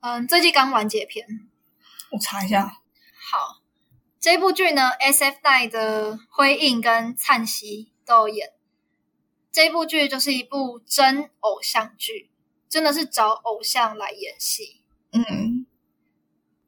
[0.00, 1.26] 嗯，最近刚完结篇。
[2.10, 2.80] 我查一下。
[3.30, 3.62] 好，
[4.18, 8.52] 这部剧呢，SF Nine 的辉映跟灿熙都有演。
[9.52, 12.30] 这部剧就是一部真偶像剧，
[12.68, 14.79] 真的是找偶像来演戏。
[15.12, 15.66] 嗯，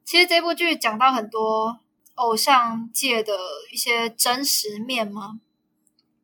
[0.03, 1.79] 其实这部剧讲到很多
[2.15, 3.37] 偶像界的
[3.71, 5.39] 一些真实面吗？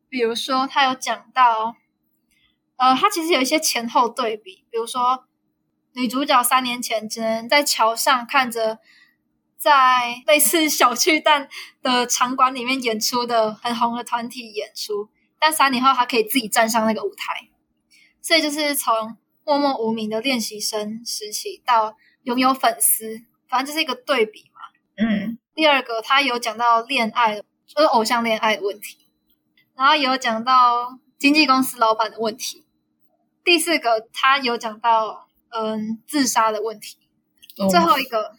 [0.10, 1.76] 比如说，他有讲到，
[2.76, 5.26] 呃，他其实有一些前后对比，比如说
[5.94, 8.80] 女主角三年前只能在桥上看着
[9.58, 11.48] 在类似小巨蛋
[11.82, 15.10] 的场馆里面演出的很红的团体演出，
[15.40, 17.50] 但三年后她可以自己站上那个舞台，
[18.22, 21.96] 所以就是从默默无名的练习生时期到
[22.38, 24.62] 拥有粉丝，反正这是一个对比嘛。
[24.98, 28.98] 嗯，第二个，他有讲到恋爱，就是偶像恋爱的问题，
[29.76, 32.66] 然后有讲到经纪公司老板的问题。
[33.44, 36.98] 第四个，他有讲到嗯自杀的问题。
[37.70, 38.36] 最后一个，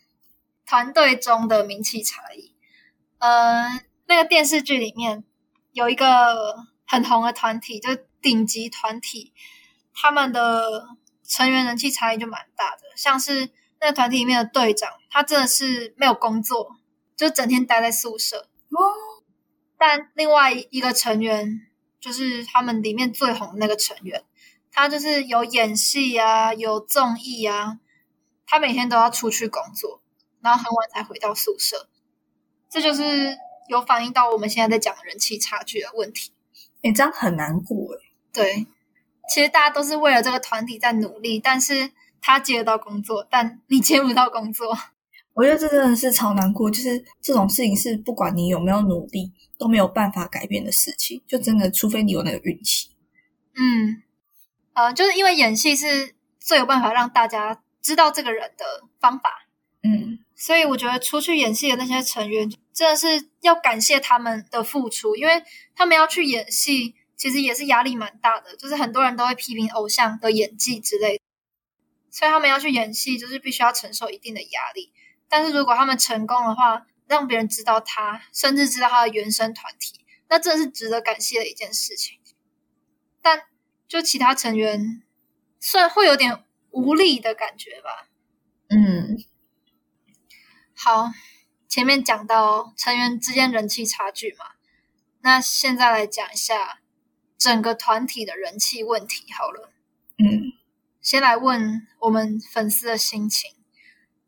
[0.65, 2.55] 团队中的名气差异。
[3.19, 5.25] 嗯，那个电视剧里面
[5.73, 7.91] 有一个很红的团体，就
[8.23, 9.35] 顶级团体，
[9.93, 10.89] 他们的
[11.23, 12.83] 成员人气差异就蛮大的。
[12.97, 13.51] 像是
[13.81, 16.77] 那个团体里面的队长，他真的是没有工作，
[17.17, 18.49] 就整天待在宿舍。
[18.69, 18.79] 哦。
[19.79, 21.67] 但另外一个成员，
[21.99, 24.25] 就是他们里面最红的那个成员，
[24.71, 27.79] 他就是有演戏啊，有综艺啊。
[28.47, 30.03] 他每天都要出去工作，
[30.41, 31.89] 然后很晚才回到宿舍，
[32.69, 36.33] 这就是有反映到我们现在在讲人气差距的问题。
[36.83, 37.99] 哎，这样很难过哎。
[38.33, 38.67] 对，
[39.33, 44.77] 其实大家都是为了这个团体在努力，但是他接得到工作，但你接不到工作。
[45.35, 52.91] 我觉得这真的是超难过，就是这种事情是不管你有没有努力都没有办法改变的事情，就真的除非你有那个运气。
[53.55, 54.03] 嗯，
[54.75, 57.63] 呃，就是因为演戏是最有办法让大家。
[57.83, 58.65] 知道这个人的
[59.01, 59.47] 方法，
[59.83, 65.43] 嗯，所以我觉得出去演戏的那些成员真的是要感谢他们的付出，因为
[65.75, 68.55] 他们要去演戏，其实也是压力蛮大的。
[68.59, 71.19] 就是很多人都会批评偶像的演技之类，
[72.11, 74.93] 所以他们要去演戏，就是必须要承受一定的压力。
[75.29, 82.19] 但是如果他们成功的话，让别人知道他，甚至知道他的原生团体，那真是值得感谢的一件事情。
[83.23, 83.45] 但
[83.89, 85.03] 就其他成员，
[85.59, 86.45] 虽然会有点。
[86.73, 88.07] 无力的感觉吧。
[88.69, 89.19] 嗯，
[90.77, 91.11] 好，
[91.67, 94.45] 前面讲到成员之间人气差距嘛，
[95.23, 96.81] 那现在来讲一下
[97.37, 99.73] 整个团体的人气问题好了。
[100.19, 100.53] 嗯，
[101.01, 103.53] 先来问我们粉丝的心情。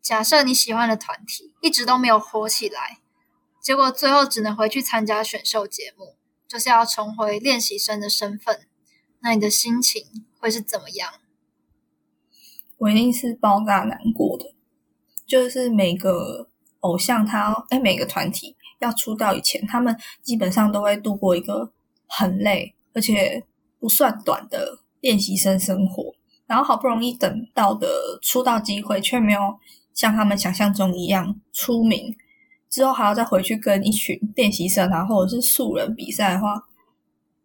[0.01, 2.99] 假设你喜欢的团体一直都没有火起来，
[3.61, 6.15] 结果最后只能回去参加选秀节目，
[6.47, 8.67] 就是要重回练习生的身份，
[9.19, 11.13] 那你的心情会是怎么样？
[12.77, 14.53] 我一定是爆炸难过的，
[15.25, 16.49] 就是每个
[16.81, 21.71] 偶像他哎，每个团体要出道以前，他们基本上都会度过一个
[22.07, 23.45] 很累而且
[23.79, 26.13] 不算短的练习生生活，
[26.45, 27.87] 然后好不容易等到的
[28.21, 29.39] 出道机会，却没有
[29.93, 32.15] 像他们想象中一样出名，
[32.69, 36.61] 之后还要再回去跟一群练习生啊或者是素人比赛的话，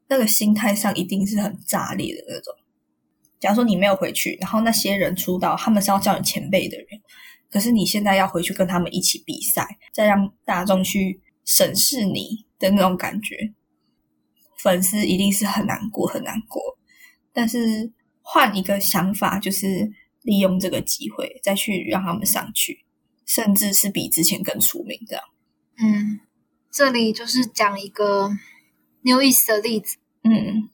[0.09, 2.55] 那个心态上一定是很炸裂的那种。
[3.39, 6.87] 假如说你没有回去，然后那些人出道，他们是要叫你前辈的人，
[7.51, 13.37] 可是你现在要回去跟他们一起比赛，再让大众去审视你的那种感觉，
[14.59, 16.61] 粉丝一定是很难过，很难过。
[17.33, 17.93] 但是
[18.31, 22.85] 换一个想法，就是利用这个机会再去让他们上去，
[23.25, 25.25] 甚至是比之前更出名这样。
[25.79, 26.21] 嗯，
[26.71, 28.29] 这里就是讲一个
[29.01, 29.97] New East 的例子。
[30.25, 30.69] 嗯。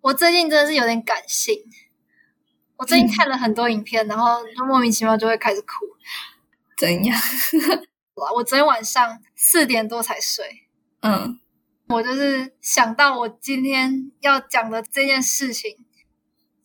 [0.00, 1.54] 我最近真的是有点感性，
[2.76, 5.68] 我最近看了很多影片，然后就莫名其妙就会开始哭。
[6.78, 7.20] 怎样？
[8.34, 10.62] 我昨天晚上四点多才睡。
[11.02, 11.38] 嗯，
[11.88, 15.84] 我就是想到我今天要讲的这件事情，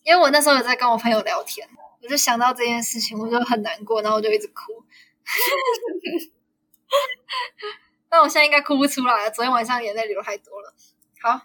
[0.07, 1.67] 因为我那时候有在跟我朋友聊天，
[2.01, 4.85] 我就想到这件事情，我就很难过，然后我就一直哭。
[8.09, 10.73] 那我现在应该哭不出来了，昨天晚上眼泪流太多了。
[11.21, 11.41] 好，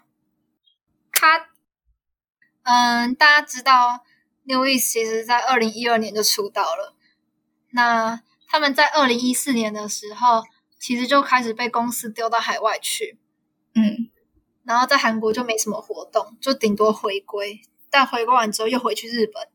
[1.11, 1.49] 他。
[2.65, 4.05] 嗯，大家知道
[4.43, 6.95] New East 其实在二零一二年就出道了。
[7.71, 10.45] 那他们在二零一四年的时候，
[10.79, 13.19] 其实就开始被公司丢到海外去。
[13.75, 14.09] 嗯，
[14.63, 17.59] 然后在韩国就没什么活动，就顶多回归。
[17.93, 19.47] 但回国完之后又回去日本，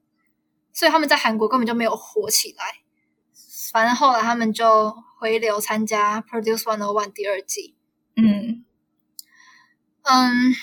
[0.72, 2.82] 所以他们在韩国根本就没有火起来。
[3.72, 7.74] 反正后来他们就回流参加 Produce One O One 第二季。
[8.14, 8.64] 嗯
[10.03, 10.55] 嗯。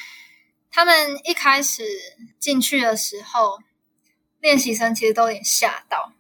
[0.72, 1.84] 他们一开始
[2.38, 3.60] 进去的时候，
[4.42, 6.12] 练习生其实都有点吓到。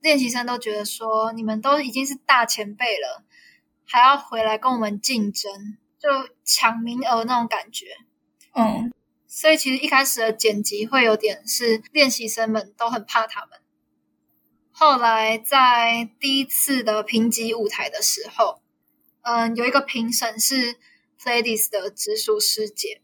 [0.00, 3.22] 练习生都觉得说：“你们都已经是大前辈了，
[3.86, 6.08] 还要回来跟我们竞争，就
[6.44, 7.86] 抢名额那种感觉。”
[8.54, 8.92] 嗯，
[9.34, 13.58] 所以其实一开始的剪辑会有点是练习生们都很怕他们。
[14.70, 18.60] 后来在第一次的评级舞台的时候，
[19.22, 20.76] 嗯，有一个评审是
[21.24, 23.00] Ladies 的直属师姐。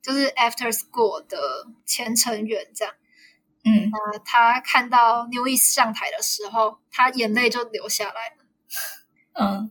[0.00, 2.94] 就是 After School 的前成员这样，
[3.64, 8.36] 嗯，那，他看到 New East 上台的时候，他眼泪就流下来了，
[9.34, 9.70] 嗯，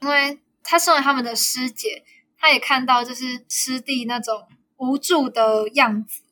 [0.00, 2.02] 因为他身为他们的师姐，
[2.38, 6.22] 他也看到就是师弟那种无助的样子，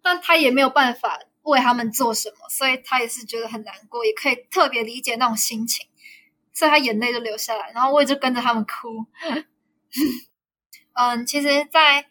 [0.00, 5.86] 但他也没有办法为他们做什么，所以他也是觉得很难过，也可以特别理解那种心情，
[6.52, 9.06] 所以他眼泪就流下来，然后我也就跟着他们哭。
[10.94, 12.06] 嗯，其实，在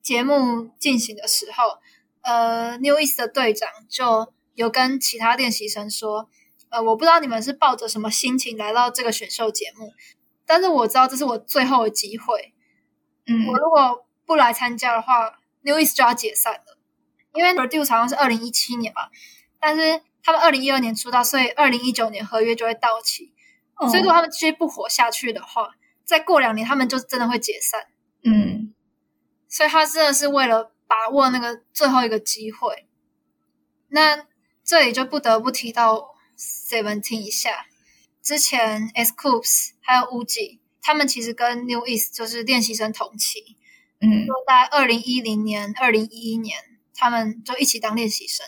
[0.00, 1.78] 节目进行的时候，
[2.22, 6.28] 呃，New East 的队长就有跟其他练习生说，
[6.68, 9.92] 呃，我不知道你们是抱着什么心情来到这个选秀节目，
[10.46, 12.54] 但是我知道这是我最后的机会。
[13.26, 16.76] 嗯我如果不来参加的话，New East 就要解散了，
[17.32, 19.10] 因为 Produce 好像是二零一七年吧，
[19.58, 23.32] 但是他们二零一二年出道，所以二零一九年合约就会到期，
[23.76, 23.88] 哦。
[23.88, 27.86] 所以如果他们继续不活下去的话，再过两年他们就真的会解散。
[28.22, 28.74] 嗯。
[29.48, 32.86] 所以他真的是为了把握那个最后一个机会。
[33.88, 34.26] 那
[34.62, 37.64] 这里就不得不提到 Seventeen 一下，
[38.22, 43.56] 之前 S Coops 还有 Uji，他们其实跟 New East 就是练习生同期，
[44.00, 46.58] 嗯就在二零一零年、二零一一年，
[46.94, 48.46] 他们就一起当练习生。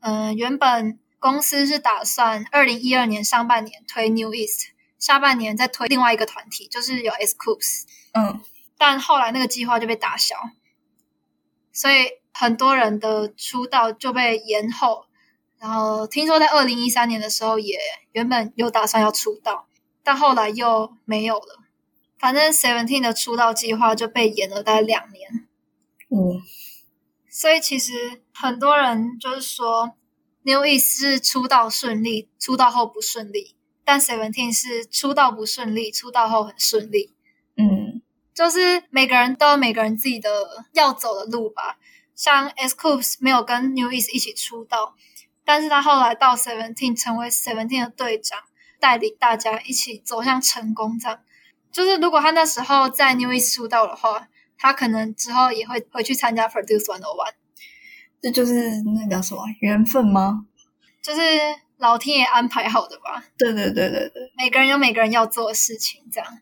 [0.00, 4.68] 嗯、原本公司是打算二零一二年上半年推 New East，
[4.98, 7.84] 下半年再推另外一个团体，就是有 S Coops。
[8.12, 8.40] 嗯
[8.76, 10.36] 但后来那个计划就被打消，
[11.72, 15.06] 所以很多人的出道就被延后。
[15.58, 17.78] 然后听说在二零一三年的时候，也
[18.12, 19.68] 原本有打算要出道，
[20.02, 21.63] 但后来又没有了。
[22.24, 25.46] 反正 Seventeen 的出道计划就被延了大概两年。
[26.08, 26.40] 嗯
[27.28, 29.92] 所以其实很多人就是说
[30.40, 33.54] ，New East 是出道顺利，出道后不顺利；
[33.84, 37.12] 但 Seventeen 是出道不顺利，出道后很顺利。
[37.58, 38.00] 嗯
[38.32, 41.76] 就是每个人都有每个人自己的要走的路吧。
[42.14, 44.94] 像 S Coops 没有跟 New East 一起出道，
[45.44, 48.38] 但是他后来到 Seventeen 成为 Seventeen 的队长，
[48.80, 50.98] 带领大家一起走向成功。
[50.98, 51.20] 这样，
[51.74, 57.32] 就是如果他那时候在 New East 出道的话，他可能之后也会回去参加 Produce One O One，
[58.22, 60.46] 这就是那叫什么缘分吗？
[61.02, 61.20] 就是
[61.78, 63.24] 老天爷安排好的吧。
[63.36, 66.38] 对对对对对，每个人有每个人要做的事情，这样。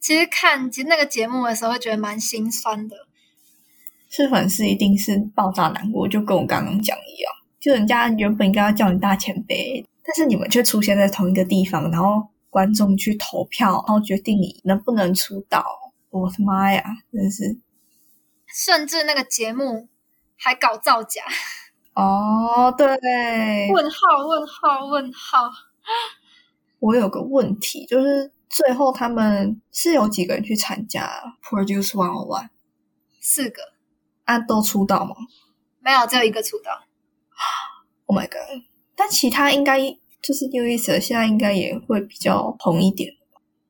[0.00, 2.96] 其实看其实那个节目的时候，会觉得蛮心酸的。
[4.08, 7.30] 是粉丝一定是爆炸难过，就跟我刚刚讲一样，
[7.60, 15.64] 就人家原本应该要叫你大前辈，但是你们却出现在同一个地方，然后观众去投票，然后决定你能不能出道。
[16.10, 16.82] 我的妈呀，
[17.12, 17.58] 真是
[18.46, 19.88] 甚至那个节目
[20.36, 21.22] 还搞造假，
[21.94, 22.86] 哦，对，
[23.72, 25.50] 问号问号问号，
[26.78, 32.48] 我有个问题，就是最后他们是有几个人去参加 Produce One on One
[33.20, 33.60] 四个
[34.24, 35.14] 啊，都出道吗
[35.80, 36.84] 没有，只有一个出道。
[38.06, 38.64] Oh my god！
[38.96, 39.78] 但其他应该
[40.20, 43.14] 就是 New East 现在应该也会比较红一点。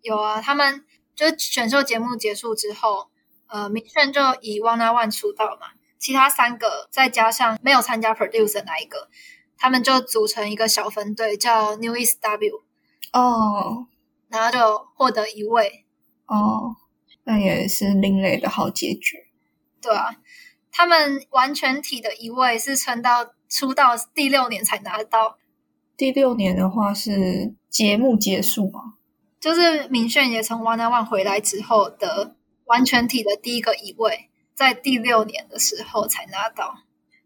[0.02, 0.84] 有啊，他们
[1.14, 3.08] 就是选秀节目结束之后，
[3.46, 5.68] 呃，明炫就以 One on One 出道嘛，
[5.98, 9.08] 其他三个再加上没有参加 Produce 的那一个，
[9.56, 12.62] 他们就组成一个小分队，叫 New East W，
[13.12, 13.86] 哦
[14.28, 15.84] 然后就获得一位。
[16.26, 16.76] 哦，
[17.24, 19.26] 那也是另类的好结局。
[19.80, 20.16] 对啊，
[20.70, 25.38] 他们完全体的一位是撑到出道第六年才拿到，
[25.98, 28.94] 第六年的话是节目结束嘛？
[29.40, 32.36] 就是明炫也从 One on One 回来之后的
[32.66, 36.72] 完全体的第一个一位，在第六年的时候才拿到。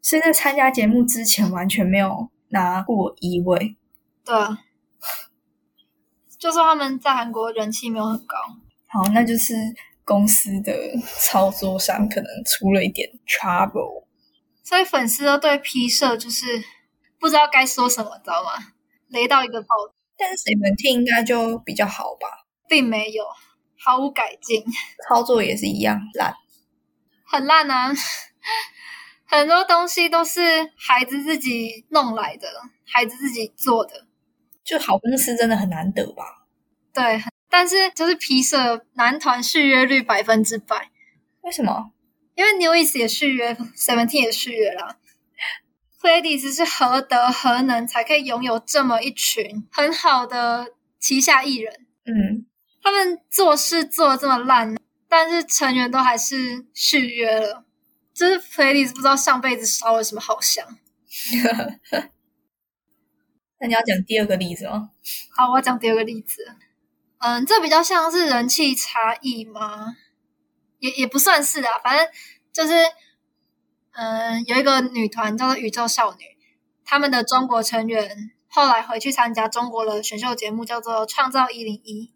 [0.00, 3.76] 所以在参加节目之前完全没有拿过一位。
[4.24, 4.58] 对啊，
[6.38, 8.38] 就说他们在韩国人气没有很高，
[8.86, 9.54] 好，那就是
[10.02, 10.72] 公司的
[11.20, 14.06] 操作上可能出了一点 trouble。
[14.64, 16.64] 所以粉丝都对 P 社就是
[17.22, 18.50] 不知道该说什么，知道吗？
[19.10, 19.68] 雷到一个爆，
[20.18, 22.26] 但是 Seventeen 应该就比较好吧，
[22.68, 23.24] 并没有
[23.78, 24.64] 毫无改进，
[25.08, 26.34] 操作也是一样烂。
[27.24, 27.94] 很烂啊！
[29.24, 32.48] 很多东西都是孩子自己弄来的，
[32.84, 34.04] 孩子自己做的。
[34.64, 36.44] 就好公司真的很难得吧？
[36.92, 40.90] 对，但是就是皮社男团续约率百分之百，
[41.42, 41.92] 为什么？
[42.34, 44.96] 因为 New East 也续约，Seventeen 也续约啦。
[46.02, 51.86] Ladies 是何德何能才可以拥有这么一群很好的旗下艺人？
[52.04, 52.46] 嗯，
[52.82, 54.76] 他们做事做的这么烂，
[55.08, 57.64] 但是成员都还是续约了。
[58.12, 60.76] 就是 Ladies 不知道上辈子烧了什么好香。
[63.60, 64.90] 那你要讲第二个例子吗？
[65.36, 66.56] 好，我要讲第二个例子。
[67.18, 69.94] 嗯，这比较像是人气差异吗？
[70.80, 72.08] 也也不算是啊，反正
[72.52, 72.74] 就是，
[73.92, 76.36] 嗯，有一个女团叫做宇宙少女，
[76.84, 82.12] 他们的中国成员后来回去参加中国的选秀节目，叫做《创造一零一》。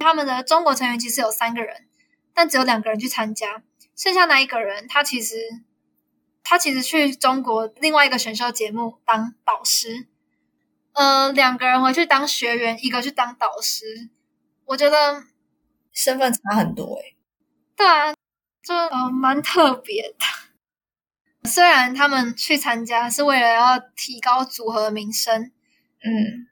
[0.00, 1.86] 他们的中国成员其实有三个人，
[2.34, 3.62] 但只有两个人去参加，
[3.96, 5.36] 剩下那一个人他其实
[6.42, 10.08] 他其实去中国另外一个选秀节目当导师。
[10.92, 14.10] 呃，两个人回去当学员，一个去当导师，
[14.64, 15.22] 我觉得
[15.92, 17.16] 身份差很多诶、
[17.76, 18.12] 对啊，
[18.60, 20.49] 就呃蛮特别的。
[21.44, 25.50] 虽然他们去参加是为了要提高组合的名声，
[26.04, 26.46] 嗯，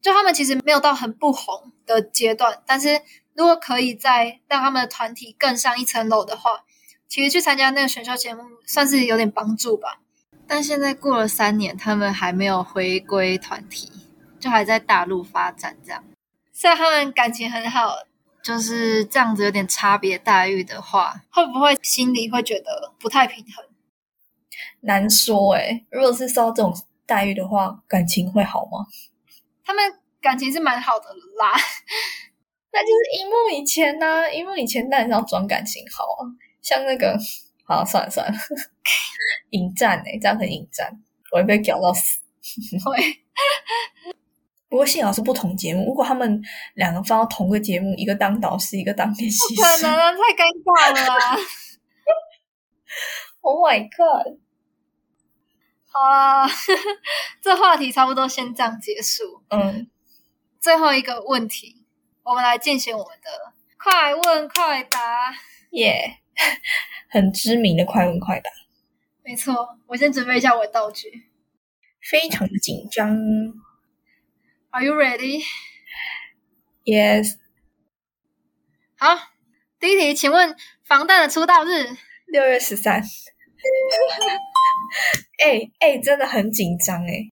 [0.00, 3.00] 就他们其实没有到很不红的阶段，但是
[3.34, 6.64] 如果可以再让他们的团体更上一层楼的话，
[7.08, 10.00] 其实去参加那个选秀节目算是有点帮助吧。
[10.46, 13.90] 但现在过了三年，他们还没有回归团体，
[14.38, 16.04] 就还在大陆发展这样。
[16.52, 17.94] 虽然他们感情很好，
[18.42, 23.64] 就是这样子有点差别待遇的话，会不会心里会觉得不太平衡？
[24.86, 26.72] 难说诶、如果是受到这种
[27.06, 28.86] 待遇的话，感情会好吗？
[29.64, 29.82] 他们
[30.20, 31.06] 感情是蛮好的
[31.38, 31.52] 啦，
[32.72, 36.28] 那就是荧幕以前呢、荧幕以前当然是要装感情好啊，
[36.62, 37.18] 像那个，
[37.66, 38.38] 好算了算了，
[39.50, 40.90] 引战诶、这样很引战，
[41.32, 42.20] 我会被屌到死。
[42.84, 43.24] 会
[44.68, 46.42] 不过幸好是不同节目，如果他们
[46.74, 51.36] 两个放到同个节目，一个当导师，一个当练习可师能啊，太尴尬了啦。
[53.40, 54.38] ，Oh my god！
[55.96, 56.44] 好啦，
[57.40, 59.44] 这话题差不多先这样结束。
[59.50, 59.88] 嗯，
[60.60, 61.86] 最后一个问题，
[62.24, 65.32] 我们来进行我们的快问快答。
[65.70, 66.18] 耶、
[67.08, 68.50] 很知名的快问快答，
[69.22, 71.28] 没错，我先准备一下我的道具。
[72.00, 73.16] 非常的紧张。
[74.70, 74.94] Are you
[76.84, 77.36] ready？Yes，
[78.98, 79.16] 好，
[79.78, 81.96] 第一题，请问防弹的出道日？
[82.26, 83.00] 六月十三。
[85.44, 87.30] 哎哎，真的很紧张哎。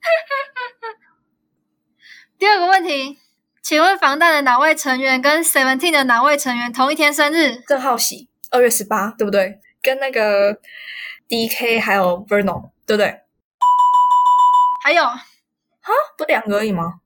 [2.38, 3.18] 第二个问题，
[3.62, 7.62] 请问防弹的哪位成员跟 Seventeen 的哪位成员同一天生日？
[7.66, 9.60] 郑浩喜，二月十八，对不对？
[9.80, 10.60] 跟那个
[11.28, 13.20] D K 还有 Verno，对不对？
[14.82, 15.02] 还有
[16.18, 17.00] 不两个而已吗？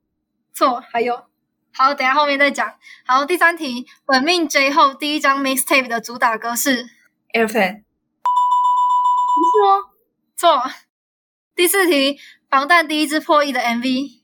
[0.53, 1.25] 错，还有。
[1.71, 2.75] 好，等下后面再讲。
[3.05, 6.89] 好，第三题，本命 J 后第一张 mixtape 的主打歌是
[7.33, 7.83] Airplane，
[9.59, 9.83] 不是吗？
[10.35, 10.63] 错。
[11.55, 12.17] 第四题，
[12.49, 14.19] 防弹第一支破亿的 MV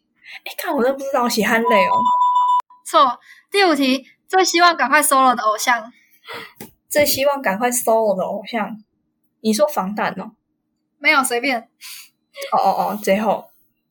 [0.45, 1.91] 哎，看我都不知道，血汗泪哦。
[2.85, 3.19] 错。
[3.51, 5.91] 第五题，最希望赶快 solo 的偶像
[6.89, 8.77] 最希望赶快 solo 的偶像，
[9.41, 10.31] 你说防弹哦？
[10.97, 11.59] 没有随便。
[12.51, 13.45] 哦哦哦，最后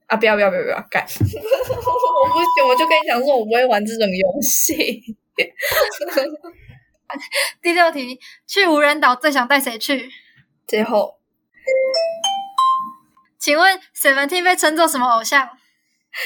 [0.07, 1.05] 啊，不要不要不要不要干！
[1.09, 1.41] 我不行，
[2.69, 5.17] 我就跟你讲说，我不会玩这种游戏。
[7.63, 10.11] 第六题，去无人岛最想带谁去？
[10.67, 11.19] 最后
[13.39, 15.51] 请问 Seventeen 被称作什么偶像？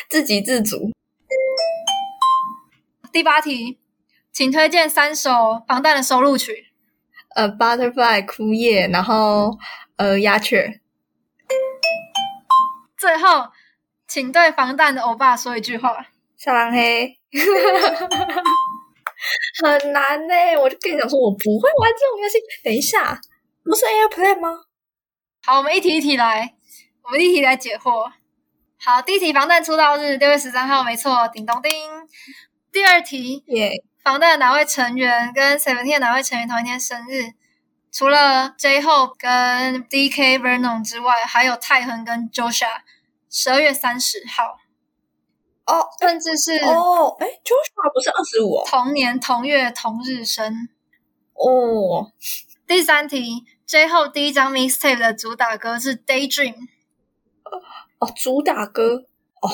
[0.09, 0.93] 自给自足，
[3.11, 3.81] 第八题，
[4.33, 6.67] 请推荐三首防弹的收录曲。
[7.35, 9.57] 呃，butterfly 枯叶，然后
[9.97, 10.81] 呃鸦雀，
[12.97, 13.49] 最后，
[14.07, 16.07] 请对防弹的欧巴说一句话。
[16.37, 17.19] 撒浪嘿，
[19.63, 22.39] 很难呢、我就跟你讲说，我不会玩这种游戏。
[22.63, 23.21] 等一下，
[23.65, 24.67] 不是 Airplane 吗？
[25.51, 26.57] 好，我们一题一题来，
[27.05, 28.13] 我们一题来解惑。
[28.79, 31.73] 好，第一题，防弹出道日六月十三号，没错，叮咚叮。
[32.71, 37.33] 第二题，耶、防弹的哪位成员跟 Seventeen 的哪位成员同一天生日？
[37.91, 42.81] 除了 J Hope 跟 DK Vernon 之外，还有泰亨跟 Joshua，
[43.31, 44.59] 十二月三十号，
[45.65, 48.65] 哦甚至是哦，哎，Joshua 不是二十五哦。
[48.69, 50.69] 同年同月同日生。
[51.33, 52.13] 哦，
[52.67, 56.55] 第三题，J Hope 第一张 mixtape 的主打歌是 Daydream。
[57.99, 59.05] 哦，主打歌
[59.43, 59.51] 哦，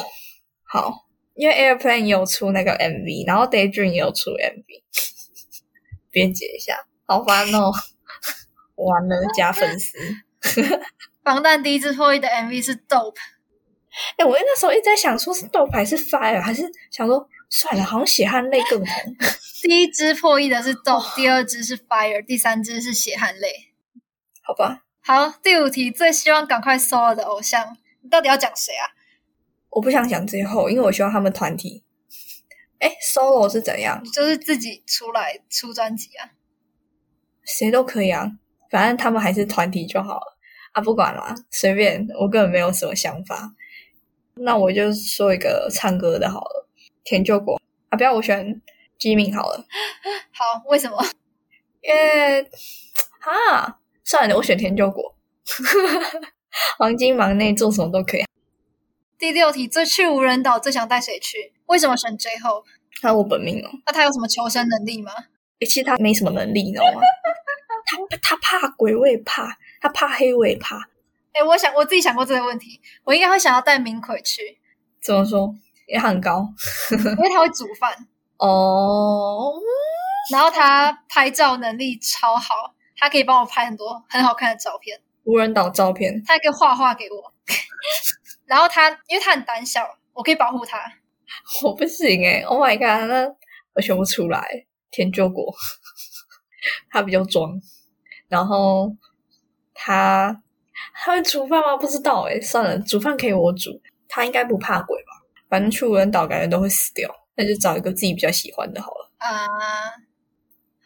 [0.63, 4.83] 好，因为 Airplane 也有出那个 MV，然后 Daydream 也有出 MV，
[6.13, 7.73] 编解一下，好烦哦，
[8.77, 9.99] 完了加粉丝。
[11.25, 13.17] 防弹第一支破译的 MV 是 Dope。
[14.17, 19.17] 哎，我那时候一直在想，说是 Dope 还是 Fire，还是想说算了，好像血汗泪更红。
[19.63, 23.74] 第一支破译的是 Dope，第二支是 Fire，第三支是血汗泪。
[24.55, 28.87] 好吧，好，第五题，最希望赶快 solo 的偶像，你到底要讲谁啊？
[29.71, 31.83] 我不想讲最后，因为我希望他们团体。
[32.79, 34.01] 哎，solo 是怎样？
[34.13, 36.31] 就是自己出来出专辑啊。
[37.43, 38.31] 谁都可以啊，
[38.71, 40.39] 反正他们还是团体就好了
[40.71, 43.51] 啊，不管啦，随便，我根本没有什么想法。
[44.35, 46.69] 那我就说一个唱歌的好了，
[47.03, 48.63] 田救国啊，不要我选
[49.01, 49.67] 基敏好了，
[50.31, 51.05] 好，为什么？
[51.83, 52.49] 因为
[53.19, 55.15] 啊，算了，我选田救国，
[56.79, 58.25] 黄金忙内做什么都可以。
[59.19, 61.53] 第六题，最去无人岛最想带谁去？
[61.67, 62.65] 为什么选 J Hope？
[63.01, 65.13] 他我本命哦，那他有什么求生能力吗？
[65.61, 67.01] 诶其实他没什么能力，你知道吗？
[67.87, 69.47] 他他怕鬼，我也怕；
[69.81, 70.77] 他怕黑，我也怕。
[71.33, 74.59] 哎，我想我自己想过这个问题，我应该会想要带明奎去，
[75.03, 75.55] 怎么说？
[75.87, 76.49] 也很高
[76.91, 78.07] 因为他会煮饭，
[78.39, 79.53] 哦。
[80.33, 82.75] 然后他拍照能力超好，
[83.05, 87.35] 他可以帮我拍很多很好看的照片，无人岛照片，他还可以画画给我。
[88.47, 90.81] 然后他因为他很胆小，我可以保护他。
[91.63, 93.31] 我不行哎！Oh my god，那
[93.75, 94.49] 我选不出来。
[94.91, 95.55] 田救国，
[96.89, 97.61] 他比较装，
[98.29, 98.97] 然后
[99.75, 100.41] 他
[100.95, 101.77] 他会煮饭吗？
[101.77, 105.11] 不知道哎，算了，煮饭可以我煮，他应该不怕鬼吧？
[105.51, 109.11] 反正去无人岛感觉都会死掉，那就找一个自己比较喜欢的好了。
[109.19, 109.29] 啊、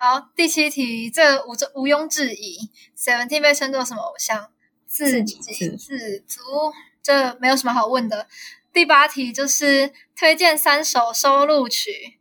[0.01, 4.53] 好，第七题，这毋毋庸置疑，Seventeen 被称作什么偶像？
[4.87, 6.41] 自给自自足，
[7.03, 8.29] 这没有什么好问的。
[8.73, 12.21] 第八题就是推荐三首收录曲。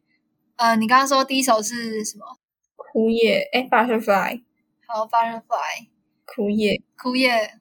[0.56, 2.40] 呃，你刚刚说第一首是什么？
[2.76, 4.42] 枯叶，哎，butterfly，
[4.88, 5.88] 好，Butterfly，
[6.26, 7.60] 枯叶，枯叶，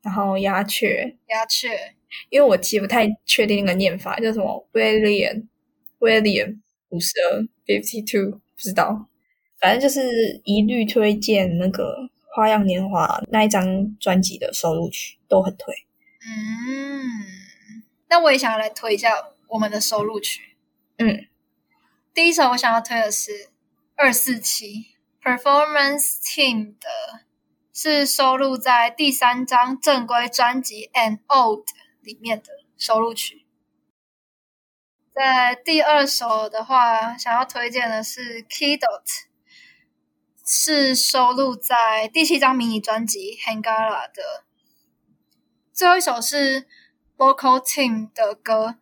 [0.00, 1.94] 然后鸦雀，鸦雀，
[2.30, 9.06] 因为我其实不太确定那个念法叫什么，William，William 五十二 fifty two，不知道，
[9.60, 11.94] 反正就是一律推荐那个
[12.34, 15.74] 《花样年华》那一张专辑的收录曲，都很推。
[16.22, 19.10] 嗯，那我也想要来推一下
[19.48, 20.56] 我们的收录曲。
[20.98, 21.26] 嗯，
[22.14, 23.50] 第一首我想要推的是
[23.96, 24.86] 二四七
[25.22, 26.88] Performance Team 的，
[27.72, 31.64] 是收录在第三张正规专辑《An Old》
[32.00, 32.48] 里面的
[32.78, 33.44] 收录曲。
[35.14, 39.26] 在第二首的话，想要推荐的是 Kidot，
[40.52, 44.42] 是收录在第七张迷你专辑《Hangara》的。
[45.72, 46.66] 最后一首是
[47.16, 48.74] Vocal Team 的歌，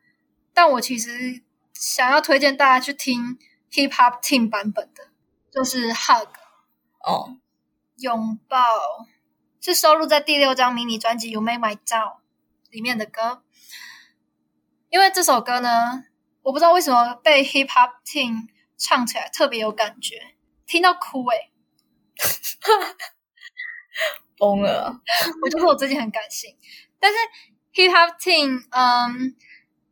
[0.55, 1.43] 但我其实
[1.75, 3.39] 想要推荐大家去听
[3.73, 5.09] Hip Hop Team 版本的，
[5.53, 6.29] 就是《Hug》
[7.01, 7.37] 哦，
[7.99, 8.59] 拥抱，
[9.61, 12.13] 是收录在第六张迷你专辑《You Make My Down》
[12.71, 13.43] 里面的歌。
[14.89, 16.07] 因为这首歌呢，
[16.45, 18.49] 我不知道为什么被 Hip Hop Team
[18.79, 20.35] 唱起来特别有感觉，
[20.67, 21.53] 听到哭诶、
[24.39, 25.01] 疯了，
[25.43, 26.55] 我就说我最近很感性，
[27.01, 27.19] 但是
[27.75, 29.35] Hip Hop Team，嗯，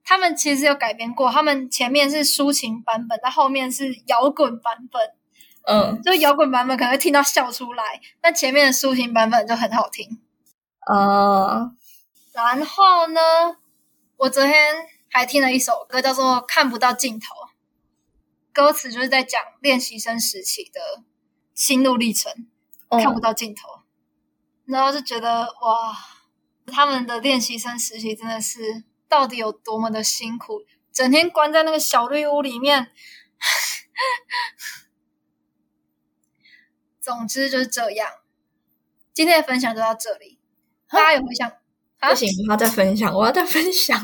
[0.05, 5.13] 他们其实有改编过，他们前面是抒情版本，但后面是摇滚版本。
[5.69, 6.01] 嗯。
[6.03, 10.21] 就摇滚版本可能会听到笑出来，但前面的抒情版本就很好听。
[10.89, 11.73] 呃，
[12.33, 13.21] 然后呢，
[14.17, 17.35] 我昨天还听了一首歌，叫做《看不到尽头》，
[18.53, 21.03] 歌词就是在讲练习生时期的
[21.57, 22.47] 心路历程，
[22.89, 23.81] 哦看不到尽头。
[24.67, 25.97] 然后就觉得哇，
[26.67, 32.93] 他们的练习生实习真的是到底有多么的辛苦，整天关在那个小绿屋里面。
[37.01, 38.11] 总之就是这样，
[39.13, 40.39] 今天的分享就到这里。
[40.89, 41.49] 大家有回想？
[41.99, 43.99] 啊不行，我要再分享，我要再分享，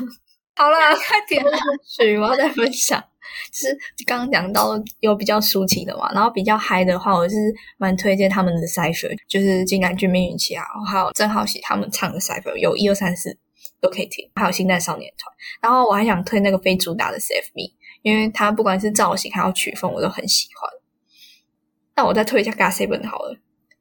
[0.55, 1.43] 好了，快点！
[1.85, 3.03] 是我要再分享。
[3.51, 7.35] 就是刚刚讲到有比较抒情的嘛，然后比较嗨的话，我是
[7.77, 13.37] 蛮推荐他们的 cipher，就是金南俊、命运七啊，还有郑浩喜他们唱的 cipher，有一二三四
[13.81, 15.33] 都可以听，还有新代少年团。
[15.61, 17.71] 然后我还想推那个非主打的 Save Me，
[18.01, 20.69] 因为它不管是造型还有曲风，我都很喜欢。
[21.95, 23.37] 那我再推一下 God Seven 好了，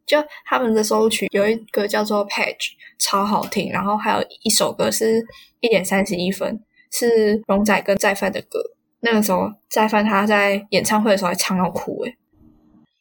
[0.07, 5.25] 就他们的收录曲有一个叫做 Page，超好听，然后还有一首歌是
[5.61, 8.61] 一点三十一分，是荣仔跟再犯的歌。
[9.05, 12.17] 那个时候再翻他在演唱会的时候还唱到哭诶。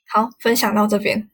[0.08, 1.30] 好，分享到这边。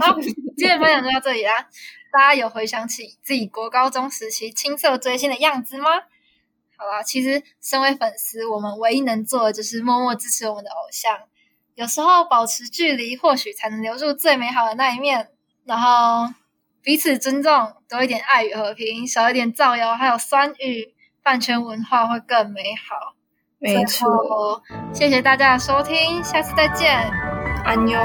[0.00, 1.68] 好，今天的分享就到这里啦。
[2.10, 5.90] 大家有回想起自己国高中时期青涩追星的样子吗？
[6.76, 11.20] 好啦，其实身为粉丝，我们唯一能做的就是默默支持我们的偶像。
[11.74, 15.28] 有时候保持距离，或许才能留住最美好的那一面。
[15.66, 16.32] 然后
[16.82, 23.15] 彼此尊重，多一点爱与和平，少一点造谣，还有酸语，饭圈文化会更美好。
[23.74, 24.62] 没错，
[24.92, 27.10] 谢谢大家的收听，下次再见。
[27.64, 27.98] 安妞。